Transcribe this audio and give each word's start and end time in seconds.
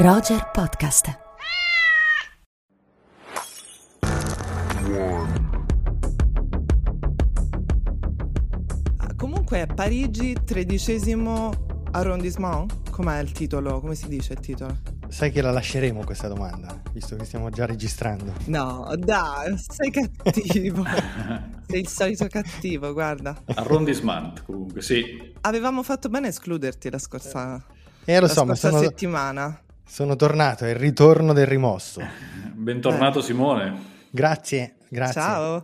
Roger 0.00 0.50
Podcast. 0.52 1.18
Ah, 8.98 9.14
Comunque 9.16 9.66
Parigi, 9.66 10.36
tredicesimo 10.44 11.52
arrondissement? 11.92 12.90
Com'è 12.90 13.18
il 13.20 13.32
titolo? 13.32 13.80
Come 13.80 13.94
si 13.94 14.08
dice 14.08 14.34
il 14.34 14.40
titolo? 14.40 14.76
Sai 15.08 15.32
che 15.32 15.42
la 15.42 15.50
lasceremo 15.50 16.04
questa 16.04 16.28
domanda, 16.28 16.80
visto 16.92 17.16
che 17.16 17.24
stiamo 17.24 17.50
già 17.50 17.66
registrando. 17.66 18.32
No, 18.46 18.88
dai, 18.96 19.56
sei 19.58 19.90
cattivo. 19.90 20.84
sei 21.66 21.80
il 21.80 21.88
solito 21.88 22.26
cattivo, 22.28 22.92
guarda. 22.92 23.36
Arrondissement, 23.54 24.44
comunque, 24.44 24.82
sì. 24.82 25.32
Avevamo 25.42 25.82
fatto 25.82 26.08
bene 26.08 26.26
a 26.26 26.30
escluderti 26.30 26.90
la 26.90 26.98
scorsa, 26.98 27.56
E 28.04 28.12
Eh, 28.14 28.20
lo 28.20 28.26
la 28.26 28.32
so, 28.32 28.44
ma 28.44 28.54
scorsa 28.54 28.70
sono, 28.70 28.82
settimana. 28.82 29.60
Sono 29.90 30.14
tornato, 30.14 30.64
è 30.64 30.70
il 30.70 30.76
ritorno 30.76 31.32
del 31.32 31.46
rimosso. 31.46 32.00
Bentornato 32.52 33.20
Simone. 33.20 33.88
Grazie, 34.10 34.76
grazie. 34.88 35.20
Ciao. 35.20 35.62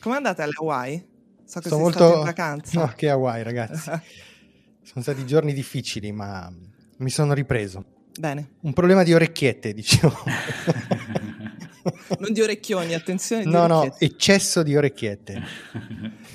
Com'è 0.00 0.16
andata 0.16 0.44
alle 0.44 0.54
Hawaii? 0.58 1.06
So 1.44 1.60
che 1.60 1.68
sei 1.68 1.78
molto... 1.78 1.98
stato 1.98 2.18
in 2.18 2.24
vacanza. 2.24 2.80
No, 2.80 2.92
che 2.96 3.10
Hawaii, 3.10 3.42
ragazzi. 3.42 3.90
sono 4.82 5.02
stati 5.02 5.26
giorni 5.26 5.52
difficili, 5.52 6.10
ma 6.10 6.50
mi 6.96 7.10
sono 7.10 7.34
ripreso. 7.34 7.84
Bene. 8.18 8.52
Un 8.62 8.72
problema 8.72 9.02
di 9.02 9.12
orecchiette, 9.12 9.74
dicevo. 9.74 10.16
Non 12.18 12.32
di 12.32 12.40
orecchioni, 12.40 12.94
attenzione. 12.94 13.44
di 13.44 13.50
no, 13.50 13.66
no, 13.66 13.80
orecchiette. 13.80 14.04
eccesso 14.06 14.62
di 14.62 14.74
orecchiette. 14.74 15.42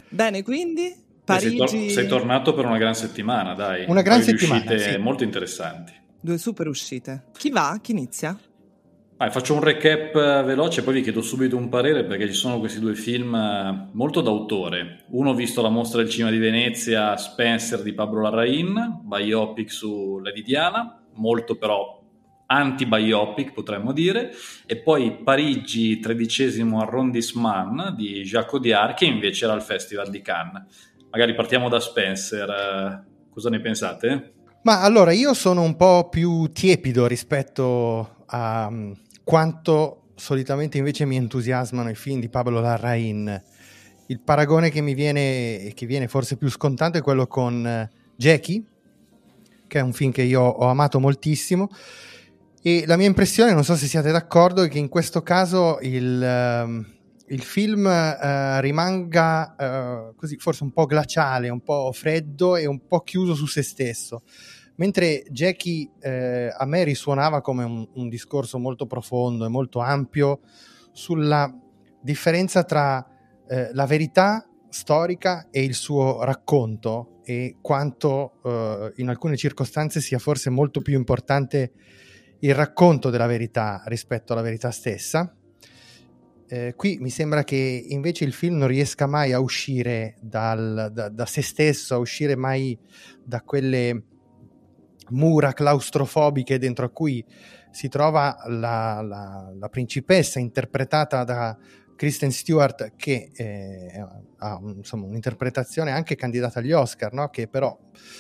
Bene, 0.09 0.43
quindi 0.43 0.85
Eh, 0.85 1.39
Sei, 1.39 1.55
tor- 1.55 1.69
Parigi, 1.69 1.89
sei 1.89 2.07
tornato 2.07 2.53
per 2.53 2.65
una 2.65 2.77
gran 2.77 2.93
settimana, 2.93 3.55
dai. 3.55 3.85
Una 3.87 4.03
gran 4.03 4.21
settimana, 4.21 4.77
sì. 4.77 4.95
molto 4.97 5.23
interessanti. 5.23 5.99
Due 6.21 6.38
super 6.38 6.67
uscite. 6.67 7.25
Chi 7.38 7.49
va? 7.49 7.77
Chi 7.81 7.91
inizia? 7.91 8.37
Vai, 9.18 9.29
faccio 9.29 9.54
un 9.54 9.59
recap 9.62 10.15
eh, 10.15 10.43
veloce, 10.43 10.84
poi 10.84 10.95
vi 10.95 11.01
chiedo 11.01 11.21
subito 11.21 11.55
un 11.55 11.70
parere 11.70 12.05
perché 12.05 12.26
ci 12.26 12.34
sono 12.34 12.57
questi 12.57 12.79
due 12.79 12.95
film 12.95 13.35
eh, 13.35 13.90
molto 13.91 14.21
d'autore. 14.21 15.04
Uno 15.10 15.35
visto 15.35 15.60
alla 15.60 15.70
mostra 15.70 16.01
del 16.01 16.10
cinema 16.10 16.32
di 16.32 16.40
Venezia, 16.40 17.15
Spencer 17.18 17.84
di 17.84 17.93
Pablo 17.93 18.21
Larrain, 18.21 19.01
biopic 19.04 19.71
su 19.71 20.20
Lady 20.23 20.41
Diana, 20.41 21.04
molto 21.13 21.55
però 21.55 21.99
anti-biopic 22.48 23.54
potremmo 23.54 23.93
dire, 23.93 24.32
e 24.65 24.77
poi 24.77 25.21
Parigi, 25.23 25.99
tredicesimo 25.99 26.82
arrondissement 26.82 27.91
di 27.91 28.23
Jacques 28.23 28.54
Audiard 28.54 28.95
che 28.95 29.05
invece 29.05 29.45
era 29.45 29.54
al 29.54 29.62
Festival 29.62 30.10
di 30.10 30.21
Cannes. 30.21 30.63
Magari 31.12 31.35
partiamo 31.35 31.70
da 31.70 31.79
Spencer, 31.79 32.49
eh, 32.49 33.29
cosa 33.29 33.49
ne 33.49 33.62
pensate? 33.62 34.34
Ma 34.63 34.81
allora 34.81 35.12
io 35.12 35.34
sono 35.34 35.63
un 35.63 35.76
po' 35.76 36.07
più 36.09 36.51
tiepido 36.51 37.07
rispetto 37.07 38.17
a 38.27 38.70
mm, 38.70 38.91
quanto 39.23 40.01
solitamente 40.15 40.77
invece 40.77 41.05
mi 41.05 41.15
entusiasmano 41.15 41.90
i 41.90 41.95
film 41.95 42.20
di 42.20 42.29
Pablo 42.29 42.59
Larrain. 42.59 43.43
Il 44.05 44.20
paragone 44.20 44.70
che 44.70 44.82
mi 44.82 44.93
viene, 44.93 45.71
che 45.73 45.87
viene 45.87 46.07
forse 46.07 46.37
più 46.37 46.48
scontato 46.48 46.99
è 46.99 47.01
quello 47.01 47.26
con 47.26 47.65
eh, 47.65 47.89
Jackie, 48.15 48.63
che 49.65 49.79
è 49.79 49.82
un 49.82 49.93
film 49.93 50.12
che 50.12 50.21
io 50.21 50.41
ho 50.41 50.67
amato 50.67 50.99
moltissimo. 50.99 51.70
E 52.62 52.84
la 52.85 52.98
mia 52.98 53.07
impressione, 53.07 53.54
non 53.54 53.63
so 53.63 53.76
se 53.76 53.87
siate 53.87 54.12
d'accordo, 54.12 54.62
è 54.62 54.70
che 54.70 54.77
in 54.77 54.89
questo 54.89 55.23
caso 55.23 55.79
il, 55.82 56.21
ehm, 56.21 56.85
il 57.32 57.41
film 57.41 57.87
eh, 57.87 58.62
rimanga 58.62 59.55
eh, 59.55 60.15
così 60.15 60.37
forse 60.37 60.63
un 60.63 60.71
po' 60.71 60.85
glaciale, 60.85 61.49
un 61.49 61.62
po' 61.62 61.91
freddo 61.93 62.57
e 62.57 62.65
un 62.65 62.85
po' 62.85 63.01
chiuso 63.01 63.35
su 63.35 63.46
se 63.46 63.62
stesso. 63.62 64.23
Mentre 64.75 65.23
Jackie 65.29 65.90
eh, 66.00 66.53
a 66.56 66.66
me 66.66 66.84
risuonava 66.84 67.41
come 67.41 67.63
un, 67.63 67.88
un 67.94 68.09
discorso 68.09 68.57
molto 68.57 68.85
profondo 68.85 69.46
e 69.46 69.50
molto 69.50 69.79
ampio 69.79 70.41
sulla 70.91 71.53
differenza 72.01 72.63
tra 72.63 73.05
eh, 73.47 73.69
la 73.73 73.85
verità 73.85 74.45
storica 74.69 75.47
e 75.51 75.63
il 75.63 75.73
suo 75.73 76.23
racconto 76.23 77.19
e 77.23 77.57
quanto 77.61 78.41
eh, 78.44 78.94
in 78.97 79.09
alcune 79.09 79.38
circostanze 79.38 80.01
sia 80.01 80.19
forse 80.19 80.50
molto 80.50 80.81
più 80.81 80.97
importante 80.97 81.72
il 82.39 82.55
racconto 82.55 83.09
della 83.09 83.28
verità 83.28 83.84
rispetto 83.85 84.34
alla 84.34 84.41
verità 84.41 84.72
stessa. 84.72 85.35
Eh, 86.53 86.73
qui 86.75 86.97
mi 87.00 87.09
sembra 87.09 87.45
che 87.45 87.85
invece 87.88 88.25
il 88.25 88.34
film 88.34 88.57
non 88.57 88.67
riesca 88.67 89.07
mai 89.07 89.31
a 89.31 89.39
uscire 89.39 90.16
dal- 90.19 90.89
da, 90.91 91.07
da 91.07 91.25
se 91.25 91.41
stesso, 91.41 91.95
a 91.95 91.97
uscire 91.97 92.35
mai 92.35 92.78
da 93.23 93.41
quelle 93.41 94.03
mura 95.11 95.53
claustrofobiche 95.53 96.59
dentro 96.59 96.85
a 96.85 96.90
cui 96.90 97.23
si 97.72 97.88
trova 97.88 98.35
la, 98.47 99.01
la- 99.01 99.50
la 99.57 99.69
principessa 99.69 100.40
interpretata 100.40 101.23
da 101.23 101.57
Kristen 101.95 102.31
Stewart 102.31 102.95
che 102.97 103.29
eh, 103.34 104.06
ha 104.40 104.59
insomma, 104.75 105.06
un'interpretazione 105.06 105.91
anche 105.91 106.16
candidata 106.16 106.59
agli 106.59 106.73
Oscar, 106.73 107.13
no? 107.13 107.29
che 107.29 107.47
però 107.47 107.78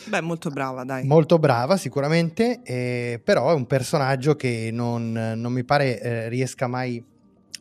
Beh, 0.07 0.21
molto 0.21 0.49
brava, 0.49 0.85
dai. 0.85 1.05
molto 1.05 1.37
brava 1.37 1.75
sicuramente, 1.75 2.61
eh, 2.63 3.19
però 3.21 3.51
è 3.51 3.53
un 3.53 3.65
personaggio 3.65 4.35
che 4.37 4.69
non, 4.71 5.11
non 5.11 5.51
mi 5.51 5.65
pare 5.65 5.99
eh, 5.99 6.29
riesca 6.29 6.67
mai 6.67 7.03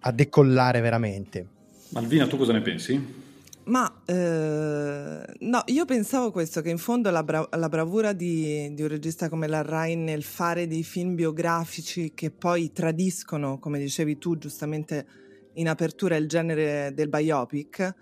a 0.00 0.12
decollare 0.12 0.80
veramente. 0.80 1.46
Malvina, 1.90 2.26
tu 2.26 2.36
cosa 2.36 2.52
ne 2.52 2.60
pensi? 2.60 3.18
Ma 3.64 4.02
eh, 4.04 5.22
no, 5.40 5.62
io 5.66 5.84
pensavo 5.84 6.30
questo, 6.30 6.60
che 6.60 6.70
in 6.70 6.78
fondo 6.78 7.10
la, 7.10 7.22
bra- 7.22 7.48
la 7.52 7.68
bravura 7.68 8.12
di, 8.12 8.72
di 8.74 8.82
un 8.82 8.88
regista 8.88 9.28
come 9.28 9.46
Larrain 9.46 10.02
nel 10.02 10.22
fare 10.22 10.66
dei 10.66 10.82
film 10.82 11.14
biografici 11.14 12.12
che 12.14 12.30
poi 12.30 12.72
tradiscono, 12.72 13.58
come 13.58 13.78
dicevi 13.78 14.18
tu 14.18 14.38
giustamente 14.38 15.06
in 15.54 15.68
apertura, 15.68 16.16
il 16.16 16.26
genere 16.26 16.92
del 16.94 17.08
biopic, 17.08 17.94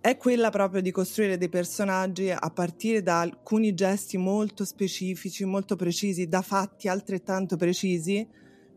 è 0.00 0.16
quella 0.16 0.48
proprio 0.48 0.80
di 0.80 0.90
costruire 0.90 1.36
dei 1.36 1.48
personaggi 1.48 2.30
a 2.30 2.50
partire 2.50 3.02
da 3.02 3.20
alcuni 3.20 3.74
gesti 3.74 4.16
molto 4.16 4.64
specifici, 4.64 5.44
molto 5.44 5.76
precisi, 5.76 6.28
da 6.28 6.40
fatti 6.40 6.88
altrettanto 6.88 7.56
precisi, 7.56 8.26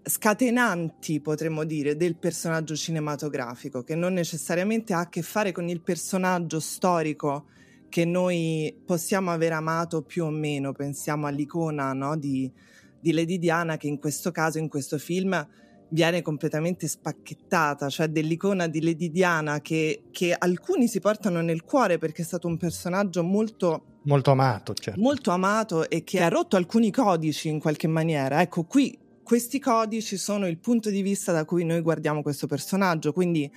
scatenanti, 0.03 1.19
potremmo 1.19 1.63
dire, 1.63 1.95
del 1.95 2.15
personaggio 2.15 2.75
cinematografico, 2.75 3.83
che 3.83 3.95
non 3.95 4.13
necessariamente 4.13 4.93
ha 4.93 4.99
a 4.99 5.09
che 5.09 5.21
fare 5.21 5.51
con 5.51 5.67
il 5.69 5.81
personaggio 5.81 6.59
storico 6.59 7.45
che 7.89 8.05
noi 8.05 8.73
possiamo 8.85 9.31
aver 9.31 9.53
amato 9.53 10.01
più 10.01 10.25
o 10.25 10.29
meno. 10.29 10.71
Pensiamo 10.71 11.27
all'icona 11.27 11.93
no, 11.93 12.17
di, 12.17 12.51
di 12.99 13.11
Lady 13.11 13.37
Diana, 13.37 13.77
che 13.77 13.87
in 13.87 13.99
questo 13.99 14.31
caso, 14.31 14.57
in 14.57 14.69
questo 14.69 14.97
film, 14.97 15.47
viene 15.89 16.21
completamente 16.21 16.87
spacchettata, 16.87 17.89
cioè 17.89 18.07
dell'icona 18.07 18.67
di 18.67 18.81
Lady 18.81 19.11
Diana 19.11 19.59
che, 19.59 20.03
che 20.11 20.33
alcuni 20.37 20.87
si 20.87 20.99
portano 20.99 21.41
nel 21.41 21.63
cuore 21.63 21.97
perché 21.97 22.21
è 22.21 22.25
stato 22.25 22.47
un 22.47 22.57
personaggio 22.57 23.23
molto 23.23 23.85
Molto 24.03 24.31
amato, 24.31 24.73
certo. 24.73 24.99
molto 24.99 25.29
amato 25.29 25.87
e 25.87 26.03
che 26.03 26.21
ha 26.21 26.27
rotto 26.27 26.55
alcuni 26.55 26.89
codici 26.89 27.49
in 27.49 27.59
qualche 27.59 27.87
maniera. 27.87 28.41
Ecco, 28.41 28.63
qui 28.63 28.97
questi 29.23 29.59
codici 29.59 30.17
sono 30.17 30.47
il 30.47 30.57
punto 30.57 30.89
di 30.89 31.01
vista 31.01 31.31
da 31.31 31.45
cui 31.45 31.63
noi 31.63 31.81
guardiamo 31.81 32.21
questo 32.21 32.47
personaggio, 32.47 33.13
quindi 33.13 33.49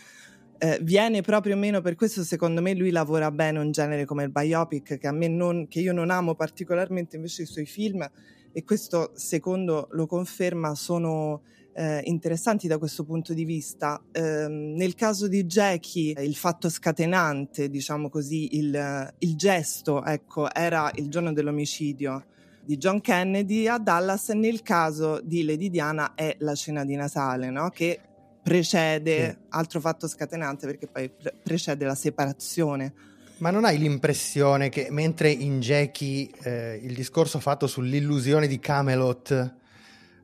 eh, 0.58 0.78
viene 0.82 1.20
proprio 1.20 1.56
meno 1.56 1.80
per 1.80 1.94
questo 1.94 2.22
secondo 2.22 2.62
me 2.62 2.74
lui 2.74 2.90
lavora 2.90 3.30
bene 3.30 3.58
un 3.58 3.72
genere 3.72 4.04
come 4.04 4.24
il 4.24 4.30
biopic 4.30 4.98
che 4.98 5.06
a 5.06 5.12
me 5.12 5.28
non, 5.28 5.66
che 5.68 5.80
io 5.80 5.92
non 5.92 6.10
amo 6.10 6.34
particolarmente 6.34 7.16
invece 7.16 7.42
i 7.42 7.46
suoi 7.46 7.66
film 7.66 8.08
e 8.52 8.64
questo 8.64 9.10
secondo 9.14 9.88
lo 9.90 10.06
conferma 10.06 10.74
sono 10.74 11.42
eh, 11.74 12.02
interessanti 12.04 12.68
da 12.68 12.78
questo 12.78 13.04
punto 13.04 13.34
di 13.34 13.44
vista. 13.44 14.00
Ehm, 14.12 14.74
nel 14.76 14.94
caso 14.94 15.26
di 15.26 15.44
Jackie, 15.44 16.14
il 16.22 16.36
fatto 16.36 16.68
scatenante, 16.68 17.68
diciamo 17.68 18.08
così, 18.08 18.56
il, 18.56 19.12
il 19.18 19.36
gesto, 19.36 20.04
ecco, 20.04 20.52
era 20.54 20.88
il 20.94 21.08
giorno 21.10 21.32
dell'omicidio 21.32 22.26
di 22.64 22.76
John 22.76 23.00
Kennedy 23.00 23.66
a 23.66 23.78
Dallas. 23.78 24.28
Nel 24.30 24.62
caso 24.62 25.20
di 25.22 25.44
Lady 25.44 25.70
Diana 25.70 26.14
è 26.14 26.36
la 26.40 26.54
cena 26.54 26.84
di 26.84 26.96
Natale, 26.96 27.50
no? 27.50 27.68
Che 27.70 28.00
precede, 28.42 29.30
Sì. 29.30 29.36
altro 29.50 29.80
fatto 29.80 30.06
scatenante 30.06 30.66
perché 30.66 30.86
poi 30.86 31.10
pre- 31.10 31.34
precede 31.42 31.84
la 31.84 31.94
separazione. 31.94 32.92
Ma 33.38 33.50
non 33.50 33.64
hai 33.64 33.78
l'impressione 33.78 34.68
che 34.68 34.88
mentre 34.90 35.30
in 35.30 35.60
Jackie 35.60 36.30
eh, 36.42 36.78
il 36.82 36.94
discorso 36.94 37.40
fatto 37.40 37.66
sull'illusione 37.66 38.46
di 38.46 38.58
Camelot 38.60 39.54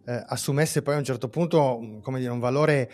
eh, 0.06 0.24
assumesse 0.28 0.82
poi 0.82 0.94
a 0.94 0.98
un 0.98 1.04
certo 1.04 1.28
punto 1.28 2.00
dire, 2.16 2.30
un 2.30 2.38
valore 2.38 2.90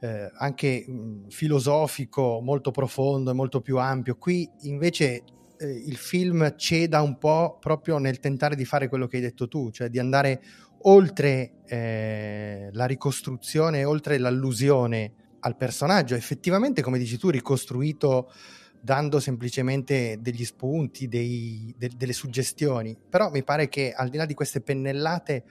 eh, 0.00 0.30
anche 0.38 0.84
mh, 0.86 1.28
filosofico 1.28 2.40
molto 2.42 2.70
profondo 2.70 3.30
e 3.30 3.34
molto 3.34 3.60
più 3.60 3.78
ampio, 3.78 4.16
qui 4.16 4.48
invece 4.62 5.22
eh, 5.60 5.68
il 5.68 5.96
film 5.96 6.56
ceda 6.56 7.02
un 7.02 7.18
po' 7.18 7.58
proprio 7.60 7.98
nel 7.98 8.18
tentare 8.18 8.56
di 8.56 8.64
fare 8.64 8.88
quello 8.88 9.06
che 9.06 9.16
hai 9.16 9.22
detto 9.22 9.46
tu, 9.46 9.70
cioè 9.70 9.88
di 9.88 9.98
andare 9.98 10.42
oltre 10.82 11.52
eh, 11.66 12.70
la 12.72 12.86
ricostruzione, 12.86 13.84
oltre 13.84 14.16
l'allusione 14.18 15.12
al 15.40 15.56
personaggio, 15.56 16.14
effettivamente 16.14 16.82
come 16.82 16.98
dici 16.98 17.18
tu 17.18 17.28
ricostruito 17.28 18.32
dando 18.80 19.20
semplicemente 19.20 20.18
degli 20.20 20.44
spunti, 20.44 21.06
dei, 21.06 21.74
de- 21.76 21.90
delle 21.94 22.14
suggestioni. 22.14 22.96
Però 23.08 23.30
mi 23.30 23.42
pare 23.42 23.68
che 23.68 23.92
al 23.92 24.08
di 24.08 24.16
là 24.16 24.24
di 24.24 24.34
queste 24.34 24.62
pennellate 24.62 25.44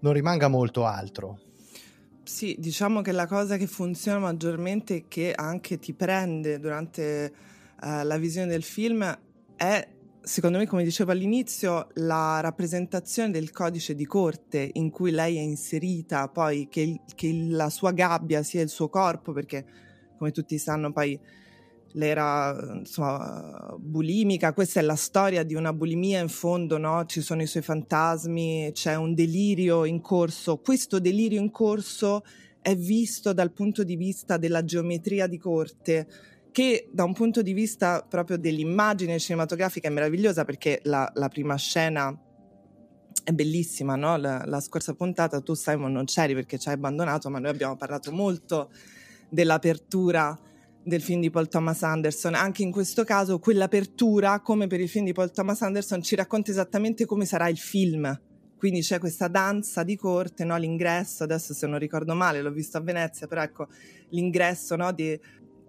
non 0.00 0.12
rimanga 0.12 0.46
molto 0.46 0.86
altro. 0.86 1.40
Sì, 2.22 2.54
diciamo 2.60 3.02
che 3.02 3.10
la 3.10 3.26
cosa 3.26 3.56
che 3.56 3.66
funziona 3.66 4.20
maggiormente 4.20 4.94
e 4.94 5.04
che 5.08 5.32
anche 5.34 5.78
ti 5.78 5.92
prende 5.94 6.60
durante 6.60 7.32
uh, 7.82 8.04
la 8.04 8.18
visione 8.18 8.46
del 8.46 8.62
film 8.62 9.18
è, 9.60 9.86
secondo 10.22 10.56
me, 10.56 10.66
come 10.66 10.84
dicevo 10.84 11.12
all'inizio, 11.12 11.88
la 11.96 12.40
rappresentazione 12.40 13.30
del 13.30 13.50
codice 13.50 13.94
di 13.94 14.06
corte 14.06 14.70
in 14.72 14.88
cui 14.88 15.10
lei 15.10 15.36
è 15.36 15.40
inserita, 15.40 16.28
poi 16.28 16.66
che, 16.70 17.02
che 17.14 17.46
la 17.50 17.68
sua 17.68 17.92
gabbia 17.92 18.42
sia 18.42 18.62
il 18.62 18.70
suo 18.70 18.88
corpo, 18.88 19.32
perché 19.32 19.66
come 20.16 20.30
tutti 20.30 20.56
sanno 20.56 20.92
poi 20.92 21.20
lei 21.92 22.08
era 22.08 22.56
insomma, 22.78 23.76
bulimica, 23.78 24.54
questa 24.54 24.80
è 24.80 24.82
la 24.82 24.96
storia 24.96 25.42
di 25.42 25.54
una 25.54 25.74
bulimia 25.74 26.20
in 26.20 26.30
fondo, 26.30 26.78
no? 26.78 27.04
ci 27.04 27.20
sono 27.20 27.42
i 27.42 27.46
suoi 27.46 27.62
fantasmi, 27.62 28.70
c'è 28.72 28.94
un 28.94 29.12
delirio 29.12 29.84
in 29.84 30.00
corso, 30.00 30.56
questo 30.56 30.98
delirio 31.00 31.38
in 31.38 31.50
corso 31.50 32.24
è 32.62 32.74
visto 32.74 33.34
dal 33.34 33.52
punto 33.52 33.84
di 33.84 33.96
vista 33.96 34.38
della 34.38 34.64
geometria 34.64 35.26
di 35.26 35.36
corte, 35.36 36.06
che 36.52 36.88
da 36.92 37.04
un 37.04 37.12
punto 37.12 37.42
di 37.42 37.52
vista 37.52 38.04
proprio 38.08 38.36
dell'immagine 38.36 39.18
cinematografica 39.18 39.88
è 39.88 39.90
meravigliosa 39.90 40.44
perché 40.44 40.80
la, 40.84 41.10
la 41.14 41.28
prima 41.28 41.56
scena 41.56 42.16
è 43.22 43.32
bellissima, 43.32 43.96
no? 43.96 44.16
la, 44.16 44.44
la, 44.46 44.60
scorsa 44.60 44.94
puntata 44.94 45.40
tu 45.40 45.54
Simon 45.54 45.92
non 45.92 46.04
c'eri 46.04 46.34
perché 46.34 46.58
ci 46.58 46.68
hai 46.68 46.74
abbandonato, 46.74 47.28
ma 47.30 47.38
noi 47.38 47.50
abbiamo 47.50 47.76
parlato 47.76 48.10
molto 48.12 48.70
dell'apertura 49.28 50.38
del 50.82 51.02
film 51.02 51.20
di 51.20 51.30
Paul 51.30 51.48
Thomas 51.48 51.82
Anderson. 51.82 52.34
Anche 52.34 52.62
in 52.62 52.72
questo 52.72 53.04
caso 53.04 53.38
quell'apertura, 53.38 54.40
come 54.40 54.66
per 54.66 54.80
il 54.80 54.88
film 54.88 55.04
di 55.04 55.12
Paul 55.12 55.30
Thomas 55.30 55.62
Anderson, 55.62 56.02
ci 56.02 56.16
racconta 56.16 56.50
esattamente 56.50 57.04
come 57.04 57.24
sarà 57.24 57.48
il 57.48 57.58
film. 57.58 58.18
Quindi 58.56 58.82
c'è 58.82 58.98
questa 58.98 59.28
danza 59.28 59.82
di 59.84 59.96
corte, 59.96 60.44
no? 60.44 60.56
l'ingresso, 60.58 61.22
adesso 61.22 61.54
se 61.54 61.66
non 61.66 61.78
ricordo 61.78 62.14
male, 62.14 62.42
l'ho 62.42 62.50
visto 62.50 62.76
a 62.76 62.80
Venezia, 62.80 63.26
però 63.26 63.40
ecco 63.42 63.68
l'ingresso 64.10 64.76
no? 64.76 64.92
di, 64.92 65.18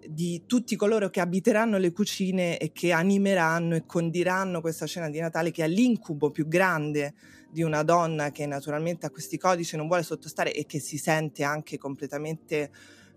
di 0.08 0.44
tutti 0.46 0.76
coloro 0.76 1.10
che 1.10 1.20
abiteranno 1.20 1.78
le 1.78 1.92
cucine 1.92 2.58
e 2.58 2.72
che 2.72 2.92
animeranno 2.92 3.74
e 3.74 3.86
condiranno 3.86 4.60
questa 4.60 4.86
cena 4.86 5.08
di 5.08 5.20
Natale 5.20 5.50
che 5.50 5.64
è 5.64 5.68
l'incubo 5.68 6.30
più 6.30 6.48
grande 6.48 7.14
di 7.50 7.62
una 7.62 7.82
donna 7.82 8.30
che 8.30 8.46
naturalmente 8.46 9.06
a 9.06 9.10
questi 9.10 9.38
codici 9.38 9.76
non 9.76 9.86
vuole 9.86 10.02
sottostare 10.02 10.52
e 10.52 10.64
che 10.64 10.80
si 10.80 10.96
sente 10.96 11.44
anche 11.44 11.76
completamente 11.78 12.70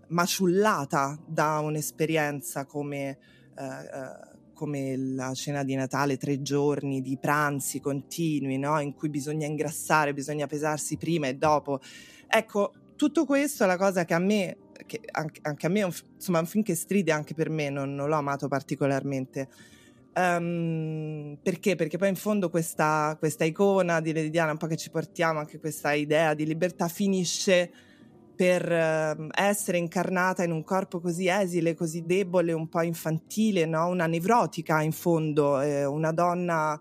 maciullata 0.08 1.18
da 1.26 1.58
un'esperienza 1.58 2.66
come, 2.66 3.18
eh, 3.56 3.64
eh, 3.64 4.34
come 4.52 4.96
la 4.96 5.32
cena 5.34 5.64
di 5.64 5.74
Natale, 5.74 6.16
tre 6.16 6.42
giorni 6.42 7.00
di 7.00 7.16
pranzi 7.18 7.80
continui, 7.80 8.58
no? 8.58 8.78
in 8.80 8.94
cui 8.94 9.08
bisogna 9.08 9.46
ingrassare, 9.46 10.14
bisogna 10.14 10.46
pesarsi 10.46 10.96
prima 10.96 11.28
e 11.28 11.34
dopo. 11.34 11.80
Ecco, 12.28 12.72
tutto 12.96 13.24
questo 13.24 13.64
è 13.64 13.66
la 13.66 13.76
cosa 13.76 14.04
che 14.04 14.14
a 14.14 14.18
me, 14.18 14.56
che 14.86 15.00
anche, 15.10 15.40
anche, 15.42 15.66
a 15.66 15.68
me, 15.68 15.80
insomma, 16.14 16.40
un 16.40 16.46
film 16.46 16.62
che 16.62 16.74
stride 16.74 17.12
anche 17.12 17.34
per 17.34 17.50
me, 17.50 17.70
non, 17.70 17.94
non 17.94 18.08
l'ho 18.08 18.16
amato 18.16 18.48
particolarmente. 18.48 19.48
Um, 20.16 21.36
perché? 21.42 21.76
Perché 21.76 21.98
poi 21.98 22.08
in 22.08 22.16
fondo 22.16 22.48
questa, 22.48 23.14
questa 23.18 23.44
icona 23.44 24.00
di 24.00 24.14
Lady 24.14 24.30
Diana, 24.30 24.52
un 24.52 24.56
po' 24.56 24.66
che 24.66 24.76
ci 24.76 24.88
portiamo, 24.88 25.38
anche 25.38 25.58
questa 25.58 25.92
idea 25.92 26.32
di 26.32 26.46
libertà, 26.46 26.88
finisce 26.88 27.70
per 28.34 28.66
uh, 28.70 29.28
essere 29.34 29.76
incarnata 29.76 30.42
in 30.42 30.52
un 30.52 30.64
corpo 30.64 31.00
così 31.00 31.28
esile, 31.28 31.74
così 31.74 32.04
debole, 32.06 32.52
un 32.52 32.68
po' 32.68 32.80
infantile, 32.80 33.66
no? 33.66 33.88
una 33.88 34.06
nevrotica 34.06 34.80
in 34.80 34.92
fondo, 34.92 35.60
eh, 35.60 35.84
una, 35.84 36.12
donna, 36.12 36.80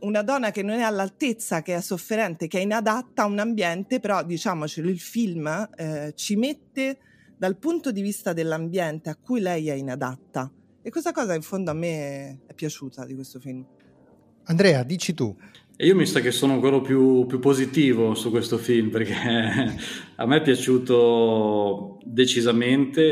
una 0.00 0.22
donna 0.22 0.50
che 0.50 0.62
non 0.62 0.78
è 0.78 0.82
all'altezza, 0.82 1.62
che 1.62 1.76
è 1.76 1.80
sofferente, 1.80 2.48
che 2.48 2.58
è 2.58 2.62
inadatta 2.62 3.22
a 3.22 3.26
un 3.26 3.38
ambiente, 3.38 4.00
però 4.00 4.24
diciamocelo, 4.24 4.88
il 4.88 5.00
film 5.00 5.68
eh, 5.76 6.12
ci 6.16 6.34
mette 6.34 6.98
dal 7.36 7.56
punto 7.56 7.92
di 7.92 8.00
vista 8.00 8.32
dell'ambiente 8.32 9.10
a 9.10 9.16
cui 9.16 9.40
lei 9.40 9.68
è 9.68 9.74
inadatta. 9.74 10.50
E 10.82 10.90
questa 10.90 11.12
cosa 11.12 11.34
in 11.34 11.42
fondo 11.42 11.70
a 11.70 11.74
me 11.74 12.40
è 12.46 12.54
piaciuta 12.54 13.04
di 13.04 13.14
questo 13.14 13.40
film. 13.40 13.64
Andrea, 14.44 14.82
dici 14.84 15.14
tu. 15.14 15.36
E 15.78 15.86
io 15.86 15.94
mi 15.94 16.06
sa 16.06 16.20
che 16.20 16.30
sono 16.30 16.54
ancora 16.54 16.80
più, 16.80 17.26
più, 17.26 17.38
positivo 17.38 18.14
su 18.14 18.30
questo 18.30 18.56
film 18.56 18.88
perché 18.88 19.12
a 20.16 20.24
me 20.24 20.36
è 20.38 20.42
piaciuto 20.42 21.98
decisamente 22.02 23.02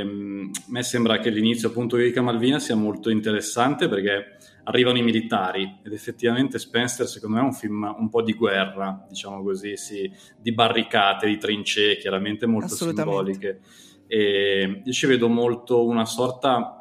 e 0.00 0.04
mm, 0.04 0.50
a 0.52 0.70
me 0.70 0.82
sembra 0.82 1.20
che 1.20 1.30
l'inizio 1.30 1.68
appunto 1.68 1.96
di 1.96 2.02
Rica 2.02 2.20
Malvina 2.20 2.58
sia 2.58 2.74
molto 2.74 3.08
interessante 3.08 3.88
perché 3.88 4.38
arrivano 4.64 4.98
i 4.98 5.02
militari. 5.02 5.80
Ed 5.82 5.92
effettivamente 5.92 6.58
Spencer 6.58 7.06
secondo 7.06 7.36
me 7.36 7.42
è 7.42 7.44
un 7.44 7.52
film 7.52 7.94
un 7.98 8.08
po' 8.08 8.22
di 8.22 8.34
guerra, 8.34 9.04
diciamo 9.08 9.42
così, 9.42 9.76
sì, 9.76 10.10
di 10.38 10.52
barricate, 10.52 11.26
di 11.26 11.38
trincee 11.38 11.96
chiaramente 11.96 12.46
molto 12.46 12.74
simboliche. 12.74 13.60
E 14.06 14.82
io 14.84 14.92
ci 14.92 15.06
vedo 15.06 15.28
molto 15.28 15.86
una 15.86 16.04
sorta 16.04 16.76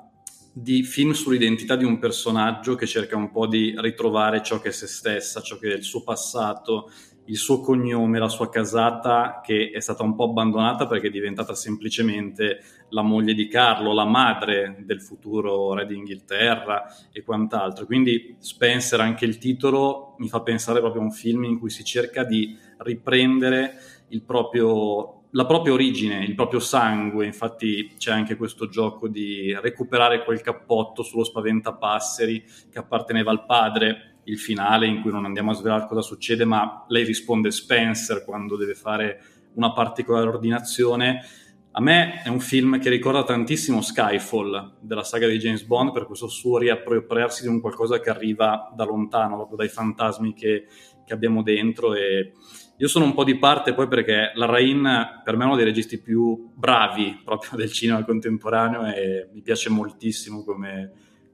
di 0.53 0.83
film 0.83 1.11
sull'identità 1.11 1.77
di 1.77 1.85
un 1.85 1.97
personaggio 1.97 2.75
che 2.75 2.85
cerca 2.85 3.15
un 3.15 3.31
po' 3.31 3.47
di 3.47 3.73
ritrovare 3.77 4.43
ciò 4.43 4.59
che 4.59 4.69
è 4.69 4.71
se 4.73 4.87
stessa, 4.87 5.41
ciò 5.41 5.57
che 5.57 5.71
è 5.71 5.75
il 5.75 5.83
suo 5.83 6.03
passato, 6.03 6.91
il 7.31 7.37
suo 7.37 7.61
cognome, 7.61 8.19
la 8.19 8.27
sua 8.27 8.49
casata 8.49 9.39
che 9.41 9.71
è 9.73 9.79
stata 9.79 10.03
un 10.03 10.15
po' 10.15 10.25
abbandonata 10.25 10.85
perché 10.85 11.07
è 11.07 11.11
diventata 11.11 11.55
semplicemente 11.55 12.59
la 12.89 13.01
moglie 13.01 13.33
di 13.33 13.47
Carlo, 13.47 13.93
la 13.93 14.03
madre 14.03 14.83
del 14.85 15.01
futuro 15.01 15.73
re 15.73 15.85
d'Inghilterra 15.85 16.83
e 17.09 17.23
quant'altro. 17.23 17.85
Quindi 17.85 18.35
Spencer, 18.37 18.99
anche 18.99 19.23
il 19.23 19.37
titolo, 19.37 20.15
mi 20.17 20.27
fa 20.27 20.41
pensare 20.41 20.81
proprio 20.81 21.01
a 21.01 21.05
un 21.05 21.11
film 21.11 21.45
in 21.45 21.57
cui 21.57 21.69
si 21.69 21.85
cerca 21.85 22.25
di 22.25 22.53
riprendere 22.79 23.75
proprio 24.25 25.21
la 25.31 25.45
propria 25.45 25.71
origine, 25.71 26.25
il 26.25 26.35
proprio 26.35 26.59
sangue, 26.59 27.25
infatti 27.25 27.93
c'è 27.97 28.11
anche 28.11 28.35
questo 28.35 28.67
gioco 28.67 29.07
di 29.07 29.57
recuperare 29.61 30.25
quel 30.25 30.41
cappotto 30.41 31.03
sullo 31.03 31.23
spaventapasseri 31.23 32.43
che 32.69 32.79
apparteneva 32.79 33.31
al 33.31 33.45
padre, 33.45 34.10
il 34.25 34.39
finale 34.39 34.87
in 34.87 35.01
cui 35.01 35.11
non 35.11 35.25
andiamo 35.25 35.51
a 35.51 35.55
svelare 35.55 35.87
cosa 35.87 36.01
succede, 36.01 36.45
ma 36.45 36.85
lei 36.87 37.03
risponde 37.03 37.51
Spencer 37.51 38.23
quando 38.23 38.55
deve 38.55 38.75
fare 38.75 39.21
una 39.53 39.73
particolare 39.73 40.27
ordinazione. 40.27 41.23
A 41.73 41.81
me 41.81 42.21
è 42.21 42.27
un 42.27 42.41
film 42.41 42.79
che 42.79 42.89
ricorda 42.89 43.23
tantissimo 43.23 43.81
Skyfall 43.81 44.77
della 44.81 45.03
saga 45.03 45.27
di 45.27 45.37
James 45.37 45.63
Bond 45.63 45.91
per 45.93 46.05
questo 46.05 46.27
suo 46.27 46.57
riappropriarsi 46.57 47.43
di 47.43 47.47
un 47.47 47.61
qualcosa 47.61 47.99
che 47.99 48.09
arriva 48.09 48.71
da 48.75 48.83
lontano, 48.83 49.35
proprio 49.35 49.57
dai 49.57 49.69
fantasmi 49.69 50.33
che, 50.33 50.65
che 51.05 51.13
abbiamo 51.13 51.43
dentro 51.43 51.93
e 51.93 52.33
io 52.77 52.87
sono 52.87 53.05
un 53.05 53.13
po' 53.13 53.23
di 53.23 53.37
parte 53.37 53.75
poi 53.75 53.87
perché 53.87 54.31
la 54.33 54.47
Rain 54.47 55.21
per 55.23 55.35
me 55.37 55.43
è 55.43 55.45
uno 55.45 55.55
dei 55.55 55.65
registi 55.65 56.01
più 56.01 56.51
bravi 56.55 57.21
proprio 57.23 57.51
del 57.55 57.71
cinema 57.71 58.03
contemporaneo 58.03 58.85
e 58.87 59.29
mi 59.31 59.41
piace 59.41 59.69
moltissimo 59.69 60.43
come, 60.43 60.91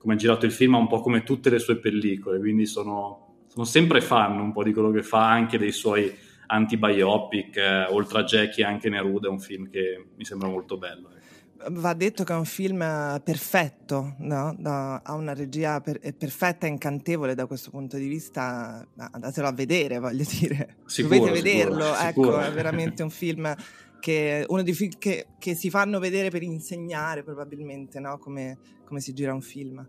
come 0.08 0.14
ha 0.14 0.22
girato 0.22 0.46
il 0.46 0.54
film, 0.54 0.76
un 0.76 0.88
po' 0.88 1.02
come 1.02 1.24
tutte 1.24 1.50
le 1.50 1.60
sue 1.60 1.80
pellicole, 1.80 2.40
quindi 2.40 2.66
sono, 2.66 3.44
sono 3.48 3.66
sempre 3.66 4.00
fan 4.00 4.40
un 4.40 4.54
po' 4.54 4.64
di 4.64 4.72
quello 4.72 4.90
che 4.90 5.04
fa, 5.04 5.30
anche 5.30 5.58
dei 5.58 5.74
suoi 5.74 6.16
anti-biopic, 6.46 7.58
eh, 7.58 7.88
oltre 7.90 8.20
a 8.20 8.24
Jackie 8.24 8.64
anche 8.64 8.88
Neruda 8.88 9.28
è 9.28 9.30
un 9.30 9.42
film 9.42 9.70
che 9.70 10.06
mi 10.16 10.24
sembra 10.24 10.48
molto 10.48 10.78
bello. 10.78 11.10
Ecco 11.10 11.26
va 11.70 11.94
detto 11.94 12.24
che 12.24 12.34
è 12.34 12.36
un 12.36 12.46
film 12.46 12.78
perfetto, 13.24 14.16
no? 14.20 14.56
da, 14.58 15.02
ha 15.04 15.14
una 15.16 15.34
regia 15.34 15.82
per, 15.82 16.00
perfetta 16.16 16.68
e 16.68 16.70
incantevole 16.70 17.36
da 17.36 17.48
questo 17.48 17.72
punto 17.72 17.98
di 17.98 18.08
vista, 18.08 18.88
andatelo 18.96 19.48
a 19.48 19.52
vedere, 19.52 20.00
voglio 20.00 20.24
dire. 20.30 20.78
Sicuro, 20.86 21.18
Dovete 21.18 21.42
vederlo, 21.42 21.84
sicuro, 21.84 22.08
ecco, 22.08 22.24
sicuro. 22.24 22.40
è 22.40 22.52
veramente 22.52 23.04
un 23.04 23.10
film 23.10 23.56
che, 24.00 24.46
film 24.48 24.92
che, 24.98 25.28
che 25.38 25.56
si 25.56 25.70
fanno 25.70 26.00
vedere 26.00 26.30
per 26.30 26.44
insegnare 26.44 27.24
probabilmente 27.24 28.00
no? 28.00 28.18
come, 28.18 28.58
come, 28.86 29.00
si 29.00 29.14
gira 29.14 29.34
un 29.34 29.42
film. 29.42 29.86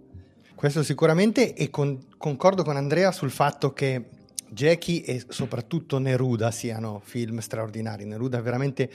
Questo 0.55 0.83
sicuramente 0.83 1.55
e 1.55 1.71
con, 1.71 1.99
concordo 2.17 2.65
con 2.65 2.77
Andrea 2.77 3.13
sul 3.13 3.31
fatto 3.31 3.73
che 3.73 4.17
Jackie 4.51 5.05
e 5.05 5.23
soprattutto 5.29 5.99
Neruda 5.99 6.51
siano 6.51 7.01
film 7.05 7.39
straordinari. 7.39 8.05
Neruda 8.05 8.39
è 8.39 8.43
veramente 8.43 8.91